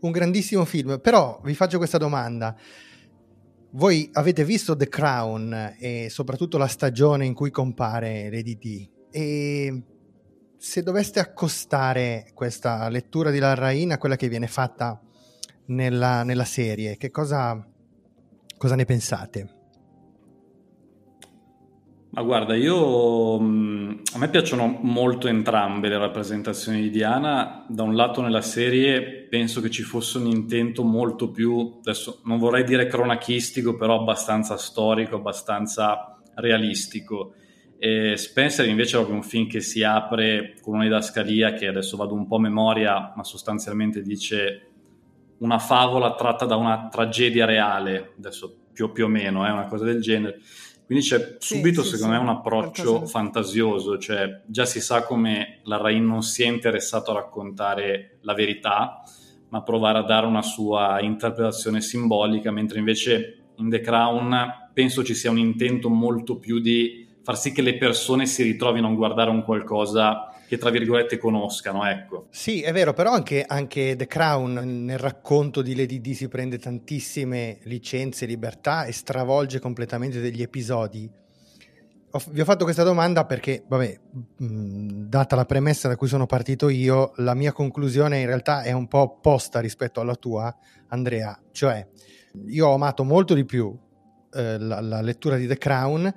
un 0.00 0.10
grandissimo 0.10 0.64
film, 0.64 1.00
però 1.00 1.40
vi 1.44 1.54
faccio 1.54 1.78
questa 1.78 1.98
domanda. 1.98 2.56
Voi 3.70 4.08
avete 4.12 4.44
visto 4.44 4.76
The 4.76 4.88
Crown 4.88 5.76
e 5.78 6.08
soprattutto 6.10 6.58
la 6.58 6.66
stagione 6.66 7.24
in 7.24 7.34
cui 7.34 7.50
compare 7.50 8.30
Lady 8.30 8.56
D 8.56 8.88
e 9.10 9.82
se 10.66 10.82
doveste 10.82 11.20
accostare 11.20 12.32
questa 12.34 12.88
lettura 12.88 13.30
di 13.30 13.38
Larrain 13.38 13.92
a 13.92 13.98
quella 13.98 14.16
che 14.16 14.28
viene 14.28 14.48
fatta 14.48 15.00
nella, 15.66 16.24
nella 16.24 16.44
serie, 16.44 16.96
che 16.96 17.12
cosa, 17.12 17.64
cosa 18.58 18.74
ne 18.74 18.84
pensate? 18.84 19.54
Ma 22.10 22.22
guarda, 22.22 22.56
io 22.56 23.38
mm, 23.38 23.90
a 24.14 24.18
me 24.18 24.28
piacciono 24.28 24.66
molto 24.82 25.28
entrambe 25.28 25.88
le 25.88 25.98
rappresentazioni 25.98 26.80
di 26.80 26.90
Diana. 26.90 27.64
Da 27.68 27.84
un 27.84 27.94
lato 27.94 28.20
nella 28.20 28.42
serie 28.42 29.02
penso 29.30 29.60
che 29.60 29.70
ci 29.70 29.82
fosse 29.82 30.18
un 30.18 30.26
intento 30.26 30.82
molto 30.82 31.30
più, 31.30 31.76
adesso 31.78 32.22
non 32.24 32.38
vorrei 32.38 32.64
dire 32.64 32.88
cronachistico, 32.88 33.76
però 33.76 34.00
abbastanza 34.00 34.56
storico, 34.56 35.14
abbastanza 35.14 36.20
realistico. 36.34 37.34
E 37.78 38.16
Spencer 38.16 38.66
invece 38.66 38.92
è 38.92 38.96
proprio 38.96 39.16
un 39.16 39.22
film 39.22 39.48
che 39.48 39.60
si 39.60 39.82
apre 39.82 40.54
con 40.62 40.74
una 40.74 40.84
didascalia 40.84 41.52
che 41.52 41.66
adesso 41.66 41.96
vado 41.96 42.14
un 42.14 42.26
po' 42.26 42.36
a 42.36 42.40
memoria, 42.40 43.12
ma 43.14 43.22
sostanzialmente 43.22 44.02
dice 44.02 44.70
una 45.38 45.58
favola 45.58 46.14
tratta 46.14 46.46
da 46.46 46.56
una 46.56 46.88
tragedia 46.90 47.44
reale, 47.44 48.14
adesso 48.16 48.56
più, 48.72 48.92
più 48.92 49.04
o 49.04 49.08
meno, 49.08 49.44
è 49.44 49.48
eh, 49.48 49.52
una 49.52 49.66
cosa 49.66 49.84
del 49.84 50.00
genere. 50.00 50.40
Quindi 50.86 51.04
c'è 51.04 51.36
subito, 51.38 51.82
sì, 51.82 51.96
secondo 51.96 52.14
sì, 52.14 52.20
me, 52.20 52.28
un 52.28 52.36
approccio 52.36 53.06
fantasioso, 53.06 53.98
cioè 53.98 54.42
già 54.46 54.64
si 54.64 54.80
sa 54.80 55.02
come 55.02 55.58
la 55.64 55.78
Rain 55.78 56.06
non 56.06 56.22
sia 56.22 56.46
interessato 56.46 57.10
a 57.10 57.14
raccontare 57.14 58.18
la 58.20 58.34
verità, 58.34 59.02
ma 59.48 59.62
provare 59.62 59.98
a 59.98 60.02
dare 60.02 60.26
una 60.26 60.42
sua 60.42 61.00
interpretazione 61.00 61.80
simbolica, 61.80 62.52
mentre 62.52 62.78
invece 62.78 63.48
in 63.56 63.68
The 63.68 63.80
Crown 63.80 64.70
penso 64.72 65.02
ci 65.02 65.14
sia 65.14 65.30
un 65.30 65.38
intento 65.38 65.88
molto 65.88 66.38
più 66.38 66.60
di 66.60 67.05
far 67.26 67.36
sì 67.36 67.50
che 67.50 67.60
le 67.60 67.76
persone 67.76 68.24
si 68.24 68.44
ritrovino 68.44 68.86
a 68.86 68.92
guardare 68.92 69.30
un 69.30 69.42
qualcosa 69.42 70.30
che 70.46 70.58
tra 70.58 70.70
virgolette 70.70 71.18
conoscano, 71.18 71.84
ecco. 71.84 72.28
Sì, 72.30 72.62
è 72.62 72.72
vero, 72.72 72.92
però 72.92 73.10
anche, 73.10 73.42
anche, 73.44 73.96
The 73.96 74.06
Crown 74.06 74.84
nel 74.84 74.98
racconto 74.98 75.60
di 75.60 75.74
Lady 75.74 76.00
D 76.00 76.12
si 76.12 76.28
prende 76.28 76.56
tantissime 76.56 77.58
licenze, 77.64 78.26
libertà 78.26 78.84
e 78.84 78.92
stravolge 78.92 79.58
completamente 79.58 80.20
degli 80.20 80.40
episodi. 80.40 81.10
Ho, 82.12 82.22
vi 82.30 82.40
ho 82.40 82.44
fatto 82.44 82.62
questa 82.62 82.84
domanda 82.84 83.24
perché, 83.24 83.64
vabbè, 83.66 83.98
mh, 84.36 85.08
data 85.08 85.34
la 85.34 85.46
premessa 85.46 85.88
da 85.88 85.96
cui 85.96 86.06
sono 86.06 86.26
partito 86.26 86.68
io, 86.68 87.10
la 87.16 87.34
mia 87.34 87.50
conclusione 87.50 88.20
in 88.20 88.26
realtà 88.26 88.62
è 88.62 88.70
un 88.70 88.86
po' 88.86 89.00
opposta 89.00 89.58
rispetto 89.58 90.00
alla 90.00 90.14
tua, 90.14 90.56
Andrea, 90.90 91.36
cioè 91.50 91.84
io 92.46 92.68
ho 92.68 92.74
amato 92.74 93.02
molto 93.02 93.34
di 93.34 93.44
più 93.44 93.76
eh, 94.32 94.58
la, 94.58 94.80
la 94.80 95.00
lettura 95.00 95.34
di 95.34 95.48
The 95.48 95.58
Crown 95.58 96.14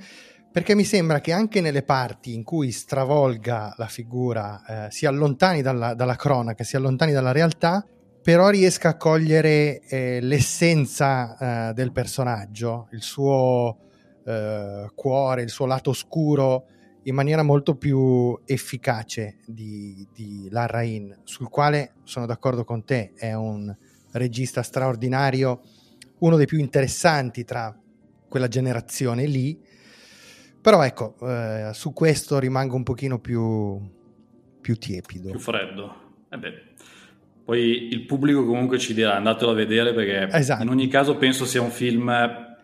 perché 0.51 0.73
mi 0.73 0.83
sembra 0.83 1.21
che 1.21 1.31
anche 1.31 1.61
nelle 1.61 1.83
parti 1.83 2.33
in 2.33 2.43
cui 2.43 2.71
stravolga 2.71 3.73
la 3.77 3.87
figura, 3.87 4.87
eh, 4.87 4.91
si 4.91 5.05
allontani 5.05 5.61
dalla, 5.61 5.93
dalla, 5.93 6.15
cronaca, 6.15 6.63
si 6.63 6.75
allontani 6.75 7.11
dalla 7.11 7.31
realtà, 7.31 7.85
però 8.21 8.49
riesca 8.49 8.89
a 8.89 8.97
cogliere 8.97 9.81
eh, 9.81 10.19
l'essenza 10.21 11.69
eh, 11.69 11.73
del 11.73 11.91
personaggio, 11.91 12.87
il 12.91 13.01
suo 13.03 13.77
eh, 14.25 14.89
cuore, 14.95 15.43
il 15.43 15.49
suo 15.49 15.65
lato 15.67 15.91
oscuro 15.91 16.65
in 17.03 17.15
maniera 17.15 17.43
molto 17.43 17.75
più 17.75 18.37
efficace 18.45 19.37
di, 19.45 20.07
di 20.13 20.47
Larrain, 20.49 21.21
sul 21.23 21.49
quale 21.49 21.93
sono 22.03 22.25
d'accordo 22.25 22.63
con 22.63 22.83
te, 22.83 23.13
è 23.15 23.33
un 23.33 23.73
regista 24.11 24.63
straordinario, 24.63 25.61
uno 26.19 26.35
dei 26.35 26.45
più 26.47 26.57
interessanti 26.57 27.45
tra 27.45 27.75
quella 28.27 28.47
generazione 28.47 29.25
lì 29.25 29.59
però 30.61 30.83
ecco, 30.83 31.15
eh, 31.21 31.71
su 31.73 31.93
questo 31.93 32.39
rimango 32.39 32.75
un 32.75 32.83
pochino 32.83 33.19
più, 33.19 33.79
più 34.59 34.75
tiepido. 34.77 35.29
Più 35.31 35.39
freddo. 35.39 35.95
Eh 36.29 36.37
beh. 36.37 36.63
Poi 37.45 37.87
il 37.91 38.05
pubblico 38.05 38.45
comunque 38.45 38.77
ci 38.77 38.93
dirà 38.93 39.15
andatelo 39.15 39.51
a 39.51 39.55
vedere 39.55 39.93
perché 39.93 40.27
esatto. 40.37 40.61
in 40.61 40.69
ogni 40.69 40.87
caso 40.87 41.15
penso 41.15 41.45
sia 41.45 41.61
un 41.61 41.71
film 41.71 42.11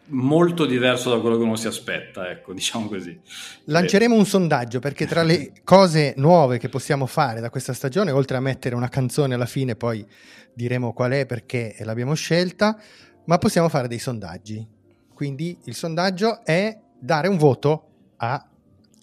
molto 0.09 0.65
diverso 0.65 1.09
da 1.09 1.19
quello 1.19 1.37
che 1.37 1.43
uno 1.43 1.55
si 1.55 1.67
aspetta, 1.67 2.29
ecco, 2.29 2.53
diciamo 2.53 2.87
così. 2.87 3.19
Lanceremo 3.63 4.15
un 4.15 4.25
sondaggio 4.25 4.79
perché 4.79 5.07
tra 5.07 5.23
le 5.23 5.53
cose 5.63 6.13
nuove 6.17 6.57
che 6.57 6.69
possiamo 6.69 7.05
fare 7.05 7.39
da 7.39 7.49
questa 7.49 7.73
stagione, 7.73 8.11
oltre 8.11 8.37
a 8.37 8.41
mettere 8.41 8.75
una 8.75 8.89
canzone 8.89 9.33
alla 9.33 9.47
fine, 9.47 9.75
poi 9.75 10.05
diremo 10.53 10.93
qual 10.93 11.11
è 11.11 11.25
perché 11.25 11.75
l'abbiamo 11.79 12.13
scelta, 12.13 12.77
ma 13.25 13.37
possiamo 13.37 13.69
fare 13.69 13.87
dei 13.87 13.99
sondaggi. 13.99 14.67
Quindi 15.13 15.57
il 15.63 15.75
sondaggio 15.75 16.43
è 16.43 16.77
dare 17.05 17.27
un 17.27 17.37
voto 17.37 17.89
a 18.17 18.49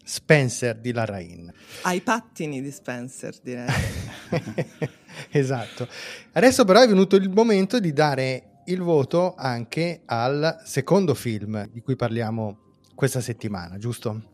Spencer 0.04 0.76
di 0.78 0.92
Larrain. 0.92 1.50
Ai 1.82 2.00
pattini 2.00 2.60
di 2.60 2.72
Spencer, 2.72 3.34
direi. 3.40 3.68
esatto. 5.30 5.86
Adesso 6.32 6.64
però 6.64 6.82
è 6.82 6.88
venuto 6.88 7.16
il 7.16 7.30
momento 7.30 7.78
di 7.78 7.92
dare 7.92 8.62
il 8.66 8.80
voto 8.80 9.34
anche 9.36 10.02
al 10.06 10.60
secondo 10.64 11.14
film 11.14 11.68
di 11.70 11.80
cui 11.80 11.96
parliamo 11.96 12.58
questa 12.94 13.20
settimana, 13.20 13.78
giusto? 13.78 14.30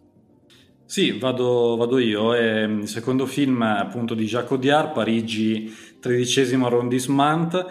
Sì, 0.87 1.18
vado, 1.18 1.76
vado 1.76 1.98
io. 1.98 2.34
È 2.34 2.62
il 2.62 2.88
secondo 2.88 3.26
film 3.26 3.60
appunto 3.60 4.14
di 4.14 4.25
Jacques 4.25 4.52
Audiard, 4.52 4.94
Parigi, 4.94 5.70
tredicesimo 6.00 6.66
arrondissement 6.66 7.66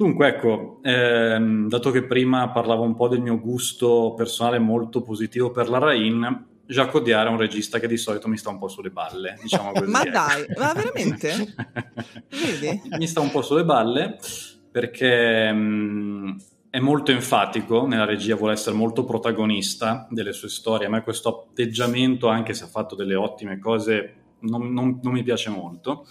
Dunque, 0.00 0.28
ecco, 0.28 0.78
ehm, 0.82 1.68
dato 1.68 1.90
che 1.90 2.04
prima 2.04 2.48
parlavo 2.52 2.84
un 2.84 2.94
po' 2.94 3.06
del 3.06 3.20
mio 3.20 3.38
gusto 3.38 4.14
personale 4.16 4.58
molto 4.58 5.02
positivo 5.02 5.50
per 5.50 5.68
la 5.68 5.76
Rain, 5.76 6.46
Jacques 6.64 6.94
Audiard 6.94 7.28
è 7.28 7.30
un 7.30 7.36
regista 7.36 7.78
che 7.78 7.86
di 7.86 7.98
solito 7.98 8.26
mi 8.26 8.38
sta 8.38 8.48
un 8.48 8.58
po' 8.58 8.68
sulle 8.68 8.88
balle, 8.88 9.36
diciamo 9.42 9.72
così. 9.76 9.90
ma 9.90 10.00
ecco. 10.00 10.10
dai, 10.10 10.46
ma 10.56 10.72
veramente? 10.72 11.54
Vedi? 12.32 12.80
Mi 12.96 13.06
sta 13.06 13.20
un 13.20 13.30
po' 13.30 13.42
sulle 13.42 13.62
balle 13.66 14.16
perché 14.70 15.52
mh, 15.52 16.36
è 16.70 16.78
molto 16.78 17.10
enfatico 17.10 17.86
nella 17.86 18.06
regia, 18.06 18.36
vuole 18.36 18.54
essere 18.54 18.74
molto 18.74 19.04
protagonista 19.04 20.06
delle 20.08 20.32
sue 20.32 20.48
storie. 20.48 20.86
A 20.86 20.90
me 20.90 21.02
questo 21.02 21.46
atteggiamento, 21.50 22.28
anche 22.28 22.54
se 22.54 22.64
ha 22.64 22.68
fatto 22.68 22.94
delle 22.94 23.16
ottime 23.16 23.58
cose, 23.58 24.14
non, 24.38 24.72
non, 24.72 24.98
non 25.02 25.12
mi 25.12 25.22
piace 25.22 25.50
molto. 25.50 26.06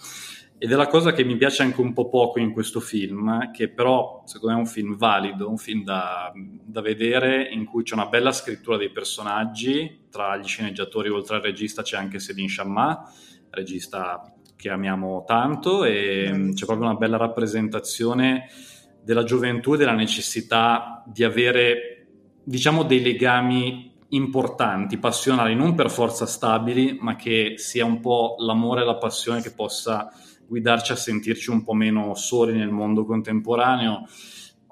Ed 0.62 0.70
è 0.70 0.74
la 0.74 0.88
cosa 0.88 1.14
che 1.14 1.24
mi 1.24 1.38
piace 1.38 1.62
anche 1.62 1.80
un 1.80 1.94
po' 1.94 2.10
poco 2.10 2.38
in 2.38 2.52
questo 2.52 2.80
film, 2.80 3.50
che 3.50 3.70
però 3.70 4.22
secondo 4.26 4.54
me 4.54 4.60
è 4.60 4.62
un 4.62 4.70
film 4.70 4.94
valido, 4.94 5.48
un 5.48 5.56
film 5.56 5.84
da, 5.84 6.30
da 6.34 6.82
vedere 6.82 7.48
in 7.50 7.64
cui 7.64 7.82
c'è 7.82 7.94
una 7.94 8.08
bella 8.08 8.30
scrittura 8.30 8.76
dei 8.76 8.90
personaggi, 8.90 10.08
tra 10.10 10.36
gli 10.36 10.46
sceneggiatori 10.46 11.08
oltre 11.08 11.36
al 11.36 11.40
regista 11.40 11.80
c'è 11.80 11.96
anche 11.96 12.18
Céline 12.18 12.48
Chamma, 12.50 13.10
regista 13.48 14.34
che 14.54 14.68
amiamo 14.68 15.24
tanto, 15.26 15.84
e 15.84 16.30
mm, 16.30 16.52
c'è 16.52 16.66
proprio 16.66 16.88
una 16.88 16.98
bella 16.98 17.16
rappresentazione 17.16 18.50
della 19.02 19.24
gioventù 19.24 19.72
e 19.72 19.78
della 19.78 19.94
necessità 19.94 21.02
di 21.06 21.24
avere, 21.24 22.06
diciamo, 22.44 22.82
dei 22.82 23.00
legami 23.00 23.94
importanti, 24.10 24.98
passionali, 24.98 25.54
non 25.54 25.74
per 25.74 25.90
forza 25.90 26.26
stabili, 26.26 26.98
ma 27.00 27.16
che 27.16 27.54
sia 27.56 27.86
un 27.86 28.00
po' 28.00 28.34
l'amore 28.40 28.82
e 28.82 28.84
la 28.84 28.96
passione 28.96 29.40
che 29.40 29.54
possa 29.54 30.12
guidarci 30.50 30.90
a 30.90 30.96
sentirci 30.96 31.50
un 31.50 31.62
po' 31.62 31.74
meno 31.74 32.12
soli 32.16 32.52
nel 32.54 32.70
mondo 32.70 33.04
contemporaneo. 33.04 34.02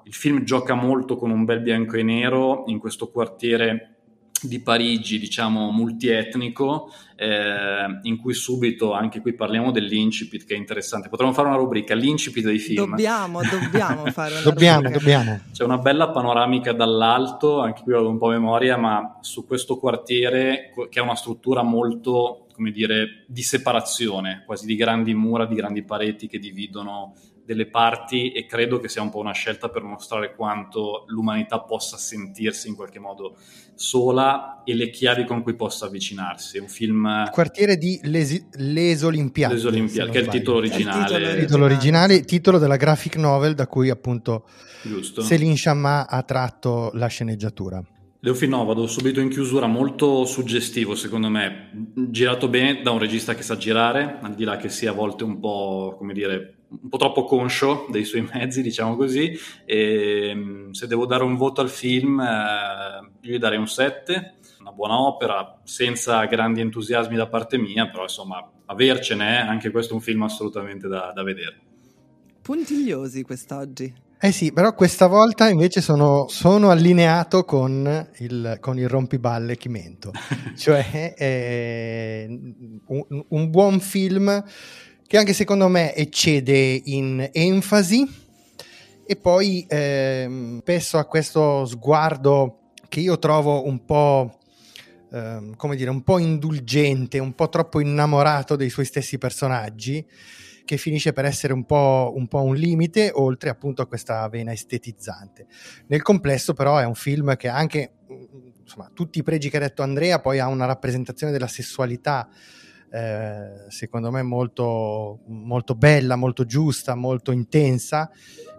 Il 0.03 0.13
film 0.13 0.43
gioca 0.43 0.75
molto 0.75 1.15
con 1.15 1.31
un 1.31 1.45
bel 1.45 1.61
bianco 1.61 1.95
e 1.95 2.03
nero 2.03 2.65
in 2.67 2.79
questo 2.79 3.09
quartiere 3.09 3.99
di 4.41 4.61
Parigi, 4.61 5.19
diciamo 5.19 5.71
multietnico, 5.71 6.91
eh, 7.15 7.99
in 8.03 8.17
cui 8.17 8.33
subito, 8.33 8.91
anche 8.91 9.21
qui 9.21 9.33
parliamo 9.33 9.71
dell'incipit 9.71 10.45
che 10.45 10.53
è 10.53 10.57
interessante. 10.57 11.07
Potremmo 11.07 11.31
fare 11.31 11.47
una 11.47 11.57
rubrica, 11.57 11.95
l'incipit 11.95 12.43
dei 12.43 12.59
film. 12.59 12.89
Dobbiamo, 12.89 13.39
dobbiamo 13.41 14.05
fare 14.11 14.33
una 14.33 14.41
dobbiamo, 14.43 14.81
rubrica. 14.81 14.99
Dobbiamo, 14.99 15.39
C'è 15.51 15.63
una 15.63 15.77
bella 15.77 16.09
panoramica 16.09 16.73
dall'alto, 16.73 17.61
anche 17.61 17.83
qui 17.83 17.93
vado 17.93 18.09
un 18.09 18.17
po' 18.17 18.27
a 18.27 18.31
memoria, 18.31 18.75
ma 18.75 19.17
su 19.21 19.45
questo 19.45 19.77
quartiere 19.77 20.71
che 20.89 20.99
ha 20.99 21.03
una 21.03 21.15
struttura 21.15 21.63
molto, 21.63 22.47
come 22.59 22.71
dire, 22.71 23.23
di 23.25 23.41
separazione, 23.41 24.43
quasi 24.45 24.65
di 24.65 24.75
grandi 24.75 25.13
mura, 25.13 25.45
di 25.45 25.55
grandi 25.55 25.81
pareti 25.81 26.27
che 26.27 26.39
dividono 26.39 27.15
delle 27.45 27.67
parti 27.67 28.33
e 28.33 28.45
credo 28.45 28.79
che 28.79 28.89
sia 28.89 29.01
un 29.01 29.09
po' 29.09 29.19
una 29.19 29.31
scelta 29.31 29.69
per 29.69 29.81
mostrare 29.81 30.35
quanto 30.35 31.05
l'umanità 31.07 31.61
possa 31.61 31.95
sentirsi 31.95 32.67
in 32.67 32.75
qualche 32.75 32.99
modo 32.99 33.37
sola 33.75 34.61
e 34.65 34.75
le 34.75 34.89
chiavi 34.89 35.23
con 35.23 35.41
cui 35.41 35.55
possa 35.55 35.85
avvicinarsi. 35.85 36.57
Un 36.57 36.67
film... 36.67 37.05
Il 37.25 37.31
quartiere 37.31 37.77
di 37.77 37.97
Les, 38.03 38.45
Les 38.57 39.01
Olimpiadi. 39.03 39.53
Les 39.53 39.63
Olimpiadi, 39.63 40.11
che 40.11 40.19
è 40.19 40.21
il 40.21 40.27
titolo 40.27 40.57
originale. 40.57 40.99
Il 40.99 41.05
titolo, 41.05 41.39
titolo 41.39 41.65
originale, 41.65 42.21
titolo 42.25 42.57
della 42.57 42.75
graphic 42.75 43.15
novel 43.15 43.55
da 43.55 43.67
cui 43.67 43.89
appunto 43.89 44.45
Giusto. 44.83 45.21
Céline 45.21 45.55
Chamma 45.55 46.07
ha 46.09 46.21
tratto 46.23 46.91
la 46.95 47.07
sceneggiatura. 47.07 47.81
Leofil 48.21 48.49
no, 48.49 48.65
vado 48.65 48.85
subito 48.85 49.21
in 49.21 49.29
chiusura, 49.29 49.65
molto 49.65 50.25
suggestivo 50.25 50.93
secondo 50.93 51.29
me, 51.29 51.69
girato 52.09 52.49
bene 52.49 52.81
da 52.81 52.91
un 52.91 52.99
regista 52.99 53.33
che 53.33 53.43
sa 53.43 53.55
girare, 53.55 54.19
al 54.21 54.35
di 54.35 54.43
là 54.43 54.57
che 54.57 54.67
sia 54.67 54.91
a 54.91 54.93
volte 54.93 55.23
un 55.23 55.39
po', 55.39 55.95
come 55.97 56.11
dire, 56.11 56.57
un 56.67 56.89
po' 56.89 56.97
troppo 56.97 57.23
conscio 57.23 57.87
dei 57.89 58.03
suoi 58.03 58.27
mezzi, 58.33 58.61
diciamo 58.61 58.97
così, 58.97 59.31
e 59.63 60.33
mm, 60.35 60.71
se 60.71 60.87
devo 60.87 61.05
dare 61.05 61.23
un 61.23 61.37
voto 61.37 61.61
al 61.61 61.69
film, 61.69 62.19
eh, 62.19 63.09
io 63.21 63.35
gli 63.35 63.37
darei 63.37 63.57
un 63.57 63.69
7, 63.69 64.39
una 64.59 64.73
buona 64.73 64.99
opera, 64.99 65.61
senza 65.63 66.25
grandi 66.25 66.59
entusiasmi 66.59 67.15
da 67.15 67.29
parte 67.29 67.57
mia, 67.57 67.87
però 67.87 68.03
insomma, 68.03 68.45
avercene, 68.65 69.39
anche 69.47 69.71
questo 69.71 69.93
è 69.93 69.95
un 69.95 70.01
film 70.01 70.23
assolutamente 70.23 70.89
da, 70.89 71.13
da 71.15 71.23
vedere. 71.23 71.57
Puntigliosi 72.41 73.21
quest'oggi. 73.21 74.07
Eh 74.21 74.33
sì, 74.33 74.51
però 74.51 74.75
questa 74.75 75.07
volta 75.07 75.47
invece 75.47 75.79
sono, 75.79 76.27
sono 76.27 76.71
allineato 76.71 77.45
con 77.45 78.09
il, 78.17 78.57
con 78.59 78.77
il, 78.77 78.89
rompiballe 78.89 79.55
Chimento, 79.55 80.11
cioè 80.57 81.13
eh, 81.17 82.27
un, 82.87 83.25
un, 83.29 83.49
buon 83.49 83.79
film 83.79 84.43
che 85.07 85.17
anche 85.17 85.31
secondo 85.31 85.69
me 85.69 85.95
eccede 85.95 86.81
in 86.83 87.29
enfasi. 87.31 88.05
E 89.05 89.15
poi 89.15 89.65
eh, 89.69 90.57
spesso 90.59 90.97
ha 90.97 91.05
questo 91.05 91.65
sguardo 91.65 92.71
che 92.89 92.99
io 92.99 93.17
trovo 93.19 93.65
un 93.65 93.85
po' 93.85 94.37
ehm, 95.13 95.55
come 95.55 95.77
dire, 95.77 95.91
un 95.91 96.03
po' 96.03 96.19
indulgente, 96.19 97.19
un 97.19 97.33
po' 97.33 97.47
troppo 97.47 97.79
innamorato 97.79 98.57
dei 98.57 98.69
suoi 98.69 98.83
stessi 98.85 99.17
personaggi, 99.17 100.05
che 100.69 100.77
finisce 100.77 101.13
per 101.13 101.25
essere 101.25 101.51
un 101.51 101.65
po', 101.65 102.13
un 102.15 102.27
po' 102.27 102.43
un 102.43 102.53
limite, 102.53 103.09
oltre 103.11 103.49
appunto 103.49 103.81
a 103.81 103.87
questa 103.87 104.29
vena 104.29 104.51
estetizzante. 104.51 105.47
Nel 105.87 106.03
complesso, 106.03 106.53
però, 106.53 106.77
è 106.77 106.85
un 106.85 106.93
film 106.93 107.35
che 107.37 107.47
anche 107.47 107.93
insomma, 108.61 108.91
tutti 108.93 109.17
i 109.17 109.23
pregi 109.23 109.49
che 109.49 109.57
ha 109.57 109.61
detto 109.61 109.81
Andrea, 109.81 110.19
poi 110.19 110.37
ha 110.37 110.45
una 110.45 110.65
rappresentazione 110.65 111.31
della 111.31 111.47
sessualità. 111.47 112.29
Eh, 112.91 113.65
secondo 113.69 114.11
me 114.11 114.21
molto, 114.21 115.21
molto 115.25 115.73
bella, 115.73 116.15
molto 116.15 116.45
giusta, 116.45 116.93
molto 116.93 117.31
intensa 117.31 118.09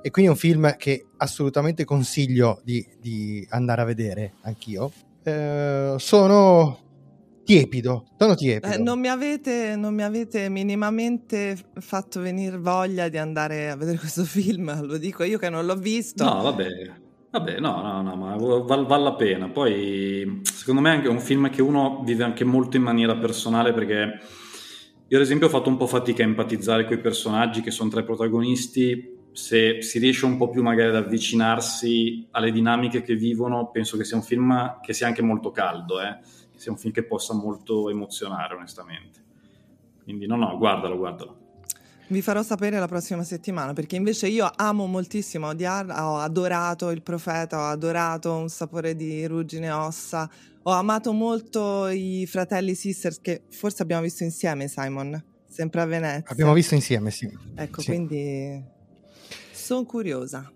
e 0.03 0.11
quindi 0.11 0.31
è 0.31 0.35
un 0.35 0.39
film 0.39 0.77
che 0.77 1.07
assolutamente 1.17 1.85
consiglio 1.85 2.61
di, 2.65 2.85
di 3.01 3.47
andare 3.51 3.83
a 3.83 3.85
vedere 3.85 4.35
anch'io. 4.43 4.91
Eh, 5.23 5.95
sono 5.99 6.90
tiepido, 7.51 8.05
sono 8.17 8.37
tiepido. 8.37 8.75
Eh, 8.75 8.79
non, 8.79 9.01
mi 9.01 9.09
avete, 9.09 9.75
non 9.75 9.93
mi 9.93 10.03
avete 10.03 10.49
minimamente 10.49 11.57
fatto 11.81 12.21
venire 12.21 12.57
voglia 12.59 13.09
di 13.09 13.19
andare 13.19 13.71
a 13.71 13.77
vedere 13.77 13.99
questo 13.99 14.23
film, 14.23 14.71
lo 14.87 14.97
dico 14.99 15.25
io 15.25 15.37
che 15.37 15.51
non 15.51 15.67
l'ho 15.67 15.75
visto. 15.75 16.23
No, 16.23 16.43
vabbè. 16.43 16.69
Vabbè, 17.33 17.61
no, 17.61 17.81
no, 17.81 18.03
no, 18.03 18.17
ma 18.17 18.37
vale 18.37 18.85
val 18.87 19.03
la 19.03 19.15
pena. 19.15 19.49
Poi, 19.49 20.41
secondo 20.43 20.81
me, 20.81 20.91
è 20.91 20.95
anche 20.97 21.09
un 21.09 21.21
film 21.21 21.49
che 21.51 21.63
uno 21.63 22.03
vive 22.05 22.25
anche 22.25 22.45
molto 22.45 22.77
in 22.77 22.83
maniera 22.83 23.17
personale 23.17 23.73
perché 23.73 24.21
io, 25.09 25.17
ad 25.17 25.23
esempio, 25.23 25.47
ho 25.47 25.51
fatto 25.51 25.69
un 25.69 25.77
po' 25.77 25.87
fatica 25.87 26.23
a 26.23 26.27
empatizzare 26.27 26.85
con 26.85 26.97
i 26.97 27.01
personaggi 27.01 27.63
che 27.63 27.71
sono 27.71 27.91
tra 27.91 28.01
i 28.01 28.05
protagonisti 28.05 29.19
se 29.33 29.83
si 29.83 29.99
riesce 29.99 30.27
un 30.27 30.37
po' 30.37 30.49
più 30.49 30.63
magari 30.63 30.89
ad 30.91 30.97
avvicinarsi 30.97 32.27
alle 32.33 32.51
dinamiche 32.51 33.03
che 33.03 33.15
vivono, 33.15 33.71
penso 33.71 33.97
che 33.97 34.05
sia 34.05 34.17
un 34.17 34.23
film 34.23 34.81
che 34.81 34.93
sia 34.93 35.07
anche 35.07 35.23
molto 35.23 35.51
caldo, 35.51 36.01
eh? 36.01 36.19
che 36.53 36.59
sia 36.59 36.73
un 36.73 36.79
film 36.79 36.93
che 36.93 37.05
possa 37.05 37.35
molto 37.35 37.89
emozionare, 37.91 38.55
onestamente. 38.55 39.21
Quindi 40.03 40.27
no, 40.27 40.37
no, 40.37 40.57
guardalo, 40.59 40.97
guardalo. 40.97 41.39
Vi 42.09 42.23
farò 42.23 42.43
sapere 42.43 42.81
la 42.81 42.89
prossima 42.89 43.23
settimana 43.23 43.73
perché 43.73 43.95
invece 43.95 44.27
io 44.27 44.51
amo 44.57 44.87
moltissimo 44.87 45.47
odiar, 45.47 45.89
ho 45.91 46.17
adorato 46.17 46.91
il 46.91 47.03
profeta, 47.03 47.59
ho 47.59 47.71
adorato 47.71 48.35
un 48.35 48.49
sapore 48.49 48.97
di 48.97 49.25
ruggine 49.27 49.67
e 49.67 49.71
ossa, 49.71 50.29
ho 50.63 50.73
amato 50.73 51.13
molto 51.13 51.87
i 51.87 52.27
fratelli 52.27 52.75
Sisters 52.75 53.21
che 53.21 53.43
forse 53.51 53.83
abbiamo 53.83 54.03
visto 54.03 54.25
insieme, 54.25 54.67
Simon, 54.67 55.23
sempre 55.47 55.83
a 55.83 55.85
Venezia. 55.85 56.25
Abbiamo 56.31 56.53
visto 56.53 56.75
insieme, 56.75 57.13
sì. 57.13 57.31
Ecco, 57.55 57.81
sì. 57.81 57.87
quindi 57.87 58.79
sono 59.71 59.85
curiosa. 59.85 60.51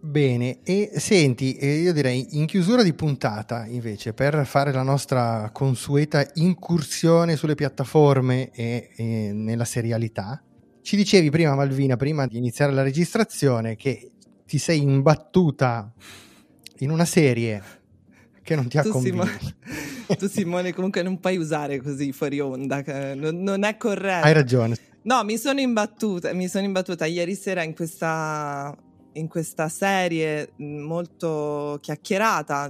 Bene, 0.00 0.58
e 0.64 0.90
senti, 0.96 1.56
io 1.64 1.92
direi 1.92 2.26
in 2.30 2.46
chiusura 2.46 2.82
di 2.82 2.94
puntata 2.94 3.64
invece 3.64 4.12
per 4.12 4.44
fare 4.44 4.72
la 4.72 4.82
nostra 4.82 5.50
consueta 5.52 6.28
incursione 6.34 7.36
sulle 7.36 7.54
piattaforme 7.54 8.50
e, 8.50 8.90
e 8.96 9.30
nella 9.32 9.64
serialità, 9.64 10.42
ci 10.82 10.96
dicevi 10.96 11.30
prima 11.30 11.54
Malvina, 11.54 11.94
prima 11.94 12.26
di 12.26 12.38
iniziare 12.38 12.72
la 12.72 12.82
registrazione, 12.82 13.76
che 13.76 14.10
ti 14.44 14.58
sei 14.58 14.82
imbattuta 14.82 15.92
in 16.78 16.90
una 16.90 17.04
serie 17.04 17.62
che 18.42 18.56
non 18.56 18.66
ti 18.66 18.78
ha 18.78 18.82
tu 18.82 18.90
convinto. 18.90 19.26
Simone, 19.26 19.56
tu 20.18 20.26
Simone 20.26 20.72
comunque 20.72 21.02
non 21.02 21.20
puoi 21.20 21.36
usare 21.36 21.80
così 21.80 22.10
fuori 22.10 22.40
onda, 22.40 22.82
non, 23.14 23.42
non 23.42 23.62
è 23.62 23.76
corretto. 23.76 24.26
Hai 24.26 24.32
ragione. 24.32 24.76
No, 25.06 25.22
mi 25.22 25.38
sono 25.38 25.60
imbattuta, 25.60 26.32
mi 26.32 26.48
sono 26.48 26.64
imbattuta 26.64 27.06
ieri 27.06 27.36
sera 27.36 27.62
in 27.62 27.76
questa, 27.76 28.76
in 29.12 29.28
questa 29.28 29.68
serie 29.68 30.50
molto 30.56 31.78
chiacchierata, 31.80 32.68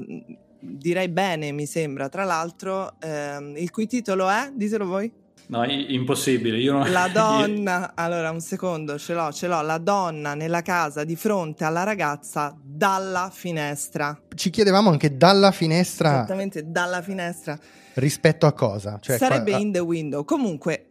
direi 0.60 1.08
bene 1.08 1.52
mi 1.52 1.64
sembra, 1.64 2.10
tra 2.10 2.24
l'altro, 2.24 3.00
ehm, 3.00 3.56
il 3.56 3.70
cui 3.70 3.86
titolo 3.86 4.28
è, 4.28 4.50
ditelo 4.52 4.84
voi? 4.84 5.10
No, 5.46 5.62
è 5.62 5.72
impossibile. 5.72 6.58
Io 6.58 6.72
non... 6.72 6.92
La 6.92 7.08
donna, 7.12 7.92
allora 7.94 8.30
un 8.30 8.40
secondo, 8.40 8.98
ce 8.98 9.14
l'ho, 9.14 9.32
ce 9.32 9.46
l'ho, 9.46 9.62
la 9.62 9.78
donna 9.78 10.34
nella 10.34 10.60
casa 10.60 11.04
di 11.04 11.16
fronte 11.16 11.64
alla 11.64 11.84
ragazza 11.84 12.54
dalla 12.62 13.30
finestra. 13.32 14.20
Ci 14.34 14.50
chiedevamo 14.50 14.90
anche 14.90 15.16
dalla 15.16 15.52
finestra. 15.52 16.16
Esattamente, 16.16 16.70
dalla 16.70 17.00
finestra. 17.00 17.58
Rispetto 17.94 18.44
a 18.44 18.52
cosa? 18.52 18.98
Cioè, 19.00 19.16
Sarebbe 19.16 19.52
qua... 19.52 19.60
in 19.60 19.72
the 19.72 19.78
window. 19.78 20.22
Comunque, 20.24 20.85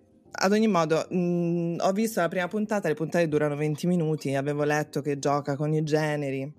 ad 0.46 0.52
ogni 0.52 0.68
modo, 0.68 1.08
mh, 1.10 1.78
ho 1.80 1.92
visto 1.92 2.22
la 2.22 2.28
prima 2.28 2.48
puntata, 2.48 2.88
le 2.88 2.94
puntate 2.94 3.28
durano 3.28 3.56
20 3.56 3.88
minuti, 3.88 4.36
avevo 4.36 4.64
letto 4.64 5.02
che 5.02 5.18
gioca 5.18 5.56
con 5.56 5.74
i 5.74 5.84
generi, 5.84 6.52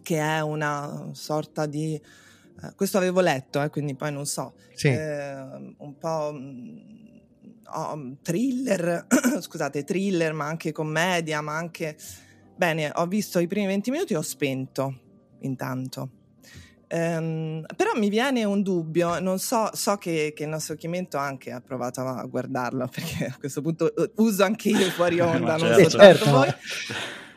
che 0.00 0.18
è 0.18 0.40
una 0.40 1.10
sorta 1.12 1.66
di... 1.66 1.94
Eh, 1.94 2.74
questo 2.76 2.98
avevo 2.98 3.20
letto, 3.20 3.60
eh, 3.60 3.68
quindi 3.68 3.96
poi 3.96 4.12
non 4.12 4.26
so, 4.26 4.54
sì. 4.74 4.88
eh, 4.88 5.74
un 5.76 5.98
po' 5.98 6.32
oh, 7.74 8.16
thriller, 8.22 9.06
scusate, 9.40 9.82
thriller, 9.82 10.32
ma 10.32 10.46
anche 10.46 10.70
commedia, 10.70 11.40
ma 11.40 11.56
anche... 11.56 11.96
Bene, 12.54 12.92
ho 12.94 13.06
visto 13.06 13.40
i 13.40 13.48
primi 13.48 13.66
20 13.66 13.90
minuti 13.90 14.12
e 14.12 14.16
ho 14.16 14.22
spento 14.22 15.00
intanto. 15.40 16.10
Um, 16.94 17.64
però 17.74 17.92
mi 17.94 18.10
viene 18.10 18.44
un 18.44 18.60
dubbio, 18.62 19.18
non 19.18 19.38
so, 19.38 19.70
so 19.72 19.96
che, 19.96 20.34
che, 20.36 20.42
il 20.42 20.50
nostro 20.50 20.74
Chimento 20.74 21.16
anche 21.16 21.50
ha 21.50 21.62
provato 21.62 22.02
a 22.02 22.22
guardarlo, 22.24 22.86
perché 22.92 23.24
a 23.24 23.36
questo 23.38 23.62
punto 23.62 23.90
uh, 23.96 24.22
uso 24.22 24.44
anche 24.44 24.68
io 24.68 24.90
fuori 24.90 25.18
onda, 25.20 25.56
non 25.56 25.74
certo, 25.74 25.98
certo. 25.98 26.30
voi. 26.30 26.54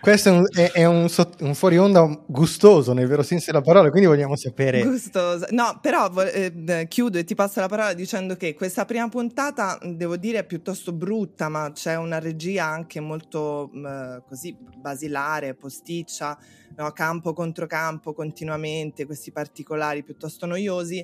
Questo 0.06 0.30
è, 0.30 0.32
un, 0.34 0.46
è, 0.54 0.72
è 0.72 0.86
un, 0.86 1.08
un, 1.40 1.56
fuori 1.56 1.80
onda 1.80 2.24
gustoso 2.28 2.94
nel 2.94 3.08
vero 3.08 3.24
senso 3.24 3.52
della 3.52 3.64
parola, 3.64 3.90
quindi 3.90 4.08
vogliamo 4.08 4.36
sapere. 4.36 4.84
Gustoso. 4.86 5.48
No, 5.50 5.80
però 5.82 6.14
eh, 6.22 6.86
chiudo 6.88 7.18
e 7.18 7.24
ti 7.24 7.34
passo 7.34 7.60
la 7.60 7.68
parola 7.68 7.92
dicendo 7.94 8.36
che 8.36 8.54
questa 8.54 8.86
prima 8.86 9.10
puntata, 9.10 9.80
devo 9.84 10.16
dire, 10.16 10.38
è 10.38 10.46
piuttosto 10.46 10.94
brutta, 10.94 11.50
ma 11.50 11.72
c'è 11.74 11.98
una 11.98 12.20
regia 12.20 12.66
anche 12.66 13.00
molto 13.00 13.72
eh, 13.74 14.22
così 14.28 14.56
basilare, 14.78 15.56
posticcia, 15.56 16.38
no? 16.76 16.92
campo 16.92 17.34
contro 17.34 17.66
campo 17.66 18.14
continuamente, 18.14 19.08
questi 19.08 19.32
particolari 19.32 20.04
piuttosto 20.04 20.46
noiosi. 20.46 21.04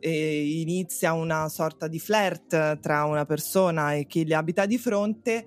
Inizia 0.00 1.14
una 1.14 1.48
sorta 1.48 1.88
di 1.88 1.98
flirt 1.98 2.80
tra 2.80 3.04
una 3.04 3.24
persona 3.24 3.94
e 3.94 4.06
chi 4.06 4.26
le 4.26 4.34
abita 4.34 4.66
di 4.66 4.76
fronte. 4.76 5.46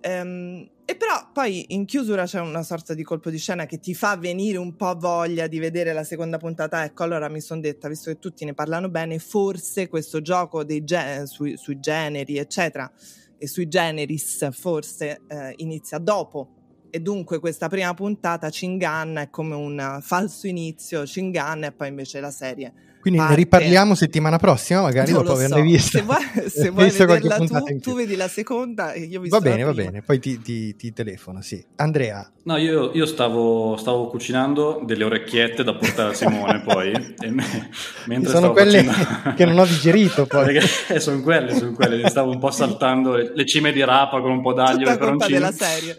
Ehm, 0.00 0.68
e 0.84 0.96
però 0.96 1.30
poi 1.32 1.74
in 1.74 1.84
chiusura 1.84 2.24
c'è 2.24 2.40
una 2.40 2.62
sorta 2.62 2.94
di 2.94 3.02
colpo 3.02 3.28
di 3.28 3.36
scena 3.36 3.66
che 3.66 3.78
ti 3.78 3.94
fa 3.94 4.16
venire 4.16 4.56
un 4.56 4.74
po' 4.74 4.94
voglia 4.96 5.46
di 5.46 5.58
vedere 5.58 5.92
la 5.92 6.04
seconda 6.04 6.38
puntata. 6.38 6.82
Ecco, 6.84 7.02
allora 7.02 7.28
mi 7.28 7.40
sono 7.40 7.60
detta, 7.60 7.88
visto 7.88 8.10
che 8.10 8.18
tutti 8.18 8.44
ne 8.44 8.54
parlano 8.54 8.88
bene, 8.88 9.18
forse 9.18 9.88
questo 9.88 10.22
gioco 10.22 10.64
gen- 10.64 11.26
sui, 11.26 11.56
sui, 11.56 11.78
generi, 11.78 12.38
eccetera, 12.38 12.90
e 13.36 13.46
sui 13.46 13.68
generis, 13.68 14.48
forse 14.50 15.20
eh, 15.26 15.52
inizia 15.56 15.98
dopo. 15.98 16.54
E 16.90 17.00
dunque 17.00 17.38
questa 17.38 17.68
prima 17.68 17.92
puntata 17.92 18.48
ci 18.48 18.64
inganna, 18.64 19.20
è 19.20 19.30
come 19.30 19.54
un 19.54 19.98
falso 20.00 20.46
inizio, 20.46 21.04
ci 21.04 21.20
inganna 21.20 21.66
e 21.66 21.72
poi 21.72 21.88
invece 21.88 22.18
la 22.20 22.30
serie 22.30 22.72
quindi 23.00 23.18
parte... 23.18 23.34
ne 23.34 23.42
riparliamo 23.42 23.94
settimana 23.94 24.38
prossima, 24.38 24.82
magari 24.82 25.12
non 25.12 25.22
dopo 25.22 25.34
averne 25.34 25.56
so. 25.56 25.62
vista. 25.62 25.98
Se 25.98 26.04
vuoi, 26.04 26.50
se 26.50 26.70
vuoi 26.70 26.90
vederla 26.90 27.36
tu, 27.36 27.78
tu 27.80 27.94
vedi 27.94 28.16
la 28.16 28.28
seconda 28.28 28.92
e 28.92 29.00
io 29.00 29.20
vi 29.20 29.28
Va 29.28 29.40
bene, 29.40 29.62
va 29.62 29.72
bene, 29.72 30.02
poi 30.02 30.18
ti, 30.18 30.40
ti, 30.40 30.74
ti, 30.76 30.92
telefono, 30.92 31.40
sì. 31.40 31.64
Andrea. 31.76 32.28
No, 32.42 32.56
io, 32.56 32.92
io 32.94 33.06
stavo, 33.06 33.76
stavo, 33.76 34.08
cucinando 34.08 34.82
delle 34.84 35.04
orecchiette 35.04 35.62
da 35.62 35.74
portare 35.74 36.10
a 36.10 36.14
Simone 36.14 36.60
poi. 36.66 36.90
e 36.92 37.30
me, 37.30 37.70
mentre 38.06 38.32
sono 38.32 38.52
quelle 38.52 38.84
cucinando... 38.84 39.34
che 39.36 39.44
non 39.44 39.58
ho 39.58 39.64
digerito 39.64 40.26
poi. 40.26 40.56
Eh, 40.88 41.00
sono 41.00 41.20
quelle, 41.22 41.54
sono 41.54 41.72
quelle. 41.72 42.08
Stavo 42.08 42.30
un 42.30 42.38
po' 42.38 42.50
saltando 42.50 43.14
le, 43.14 43.32
le 43.34 43.46
cime 43.46 43.72
di 43.72 43.84
rapa 43.84 44.20
con 44.20 44.30
un 44.30 44.42
po' 44.42 44.54
d'aglio 44.54 44.78
Tutta 44.78 44.92
e 44.92 44.96
peperoncino. 44.96 45.38
della 45.38 45.52
serie. 45.52 45.96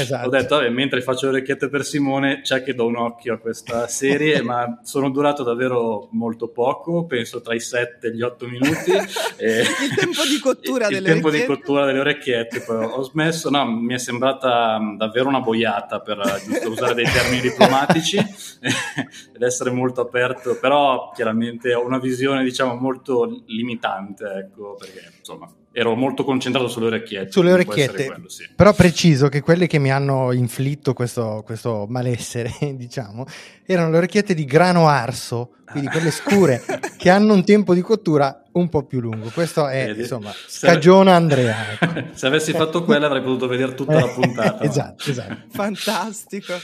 esatto. 0.00 0.26
Ho 0.26 0.30
detto, 0.30 0.56
vabbè, 0.56 0.68
mentre 0.70 1.00
faccio 1.02 1.26
le 1.26 1.32
orecchiette 1.36 1.68
per 1.68 1.84
Simone, 1.84 2.40
c'è 2.42 2.62
che 2.62 2.74
do 2.74 2.86
un 2.86 2.96
occhio 2.96 3.34
a 3.34 3.38
questa 3.38 3.86
serie, 3.86 4.42
ma 4.42 4.80
sono 4.82 5.10
durato 5.10 5.42
davvero 5.42 6.08
molto 6.12 6.23
poco, 6.52 7.06
penso 7.06 7.40
tra 7.40 7.54
i 7.54 7.60
7 7.60 8.06
e 8.06 8.14
gli 8.14 8.22
8 8.22 8.46
minuti. 8.46 8.92
e, 9.36 9.60
il 9.60 9.94
tempo 9.96 10.24
di 10.24 10.38
cottura 10.40 10.88
delle 10.88 11.08
tempo 11.08 11.28
orecchiette. 11.28 11.52
di 11.52 11.60
cottura 11.60 11.84
delle 11.84 12.00
orecchiette, 12.00 12.60
poi 12.60 12.84
ho 12.84 13.02
smesso, 13.02 13.50
no, 13.50 13.64
mi 13.66 13.94
è 13.94 13.98
sembrata 13.98 14.78
davvero 14.96 15.28
una 15.28 15.40
boiata 15.40 16.00
per 16.00 16.18
usare 16.66 16.94
dei 16.94 17.04
termini 17.04 17.40
diplomatici 17.48 18.16
ed 18.16 19.42
essere 19.42 19.70
molto 19.70 20.00
aperto, 20.00 20.58
però 20.58 21.10
chiaramente 21.14 21.74
ho 21.74 21.84
una 21.84 21.98
visione 21.98 22.42
diciamo 22.42 22.74
molto 22.74 23.42
limitante, 23.46 24.24
ecco, 24.24 24.76
perché 24.78 25.12
insomma 25.18 25.48
ero 25.76 25.96
molto 25.96 26.22
concentrato 26.22 26.68
sulle 26.68 26.86
orecchiette. 26.86 27.32
Sulle 27.32 27.52
orecchiette, 27.52 28.06
quello, 28.06 28.28
sì. 28.28 28.48
però 28.54 28.72
preciso 28.72 29.28
che 29.28 29.40
quelle 29.40 29.66
che 29.66 29.80
mi 29.80 29.90
hanno 29.90 30.30
inflitto 30.30 30.94
questo, 30.94 31.42
questo 31.44 31.86
malessere, 31.88 32.52
diciamo, 32.74 33.26
erano 33.66 33.90
le 33.90 33.96
orecchiette 33.96 34.34
di 34.34 34.44
grano 34.44 34.86
arso, 34.86 35.54
quindi 35.68 35.88
quelle 35.88 36.12
scure, 36.12 36.62
che 36.96 37.10
hanno 37.10 37.34
un 37.34 37.44
tempo 37.44 37.74
di 37.74 37.80
cottura 37.80 38.40
un 38.52 38.68
po' 38.68 38.84
più 38.84 39.00
lungo. 39.00 39.30
Questo 39.30 39.66
è, 39.66 39.86
Vedi, 39.86 40.02
insomma, 40.02 40.32
scagiona 40.46 41.16
Andrea. 41.16 41.72
Ecco. 41.72 42.04
se 42.14 42.26
avessi 42.28 42.52
fatto 42.52 42.84
quella 42.84 43.06
avrei 43.06 43.22
potuto 43.22 43.48
vedere 43.48 43.74
tutta 43.74 43.98
la 43.98 44.08
puntata. 44.08 44.62
esatto, 44.62 45.10
esatto. 45.10 45.36
Fantastico. 45.48 46.54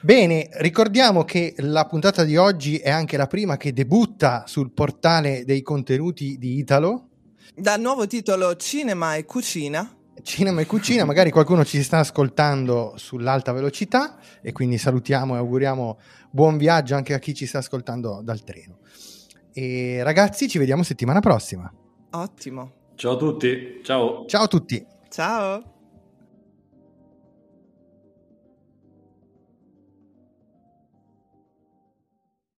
Bene, 0.00 0.48
ricordiamo 0.52 1.24
che 1.24 1.54
la 1.58 1.84
puntata 1.84 2.24
di 2.24 2.38
oggi 2.38 2.78
è 2.78 2.90
anche 2.90 3.18
la 3.18 3.26
prima 3.26 3.58
che 3.58 3.74
debutta 3.74 4.44
sul 4.46 4.70
portale 4.70 5.44
dei 5.44 5.60
contenuti 5.60 6.38
di 6.38 6.56
Italo. 6.56 7.08
Dal 7.54 7.80
nuovo 7.80 8.06
titolo 8.06 8.56
Cinema 8.56 9.16
e 9.16 9.24
Cucina. 9.24 9.96
Cinema 10.22 10.60
e 10.60 10.66
Cucina, 10.66 11.04
magari 11.04 11.30
qualcuno 11.30 11.64
ci 11.64 11.82
sta 11.82 11.98
ascoltando 11.98 12.94
sull'alta 12.96 13.52
velocità 13.52 14.18
e 14.40 14.52
quindi 14.52 14.78
salutiamo 14.78 15.34
e 15.34 15.38
auguriamo 15.38 15.98
buon 16.30 16.56
viaggio 16.56 16.94
anche 16.94 17.14
a 17.14 17.18
chi 17.18 17.34
ci 17.34 17.46
sta 17.46 17.58
ascoltando 17.58 18.20
dal 18.22 18.42
treno. 18.42 18.78
E 19.52 20.02
ragazzi, 20.02 20.48
ci 20.48 20.58
vediamo 20.58 20.82
settimana 20.82 21.20
prossima. 21.20 21.72
Ottimo. 22.10 22.72
Ciao 22.94 23.12
a 23.12 23.16
tutti, 23.16 23.80
ciao. 23.82 24.24
Ciao 24.26 24.44
a 24.44 24.48
tutti. 24.48 24.86
Ciao. 25.08 25.73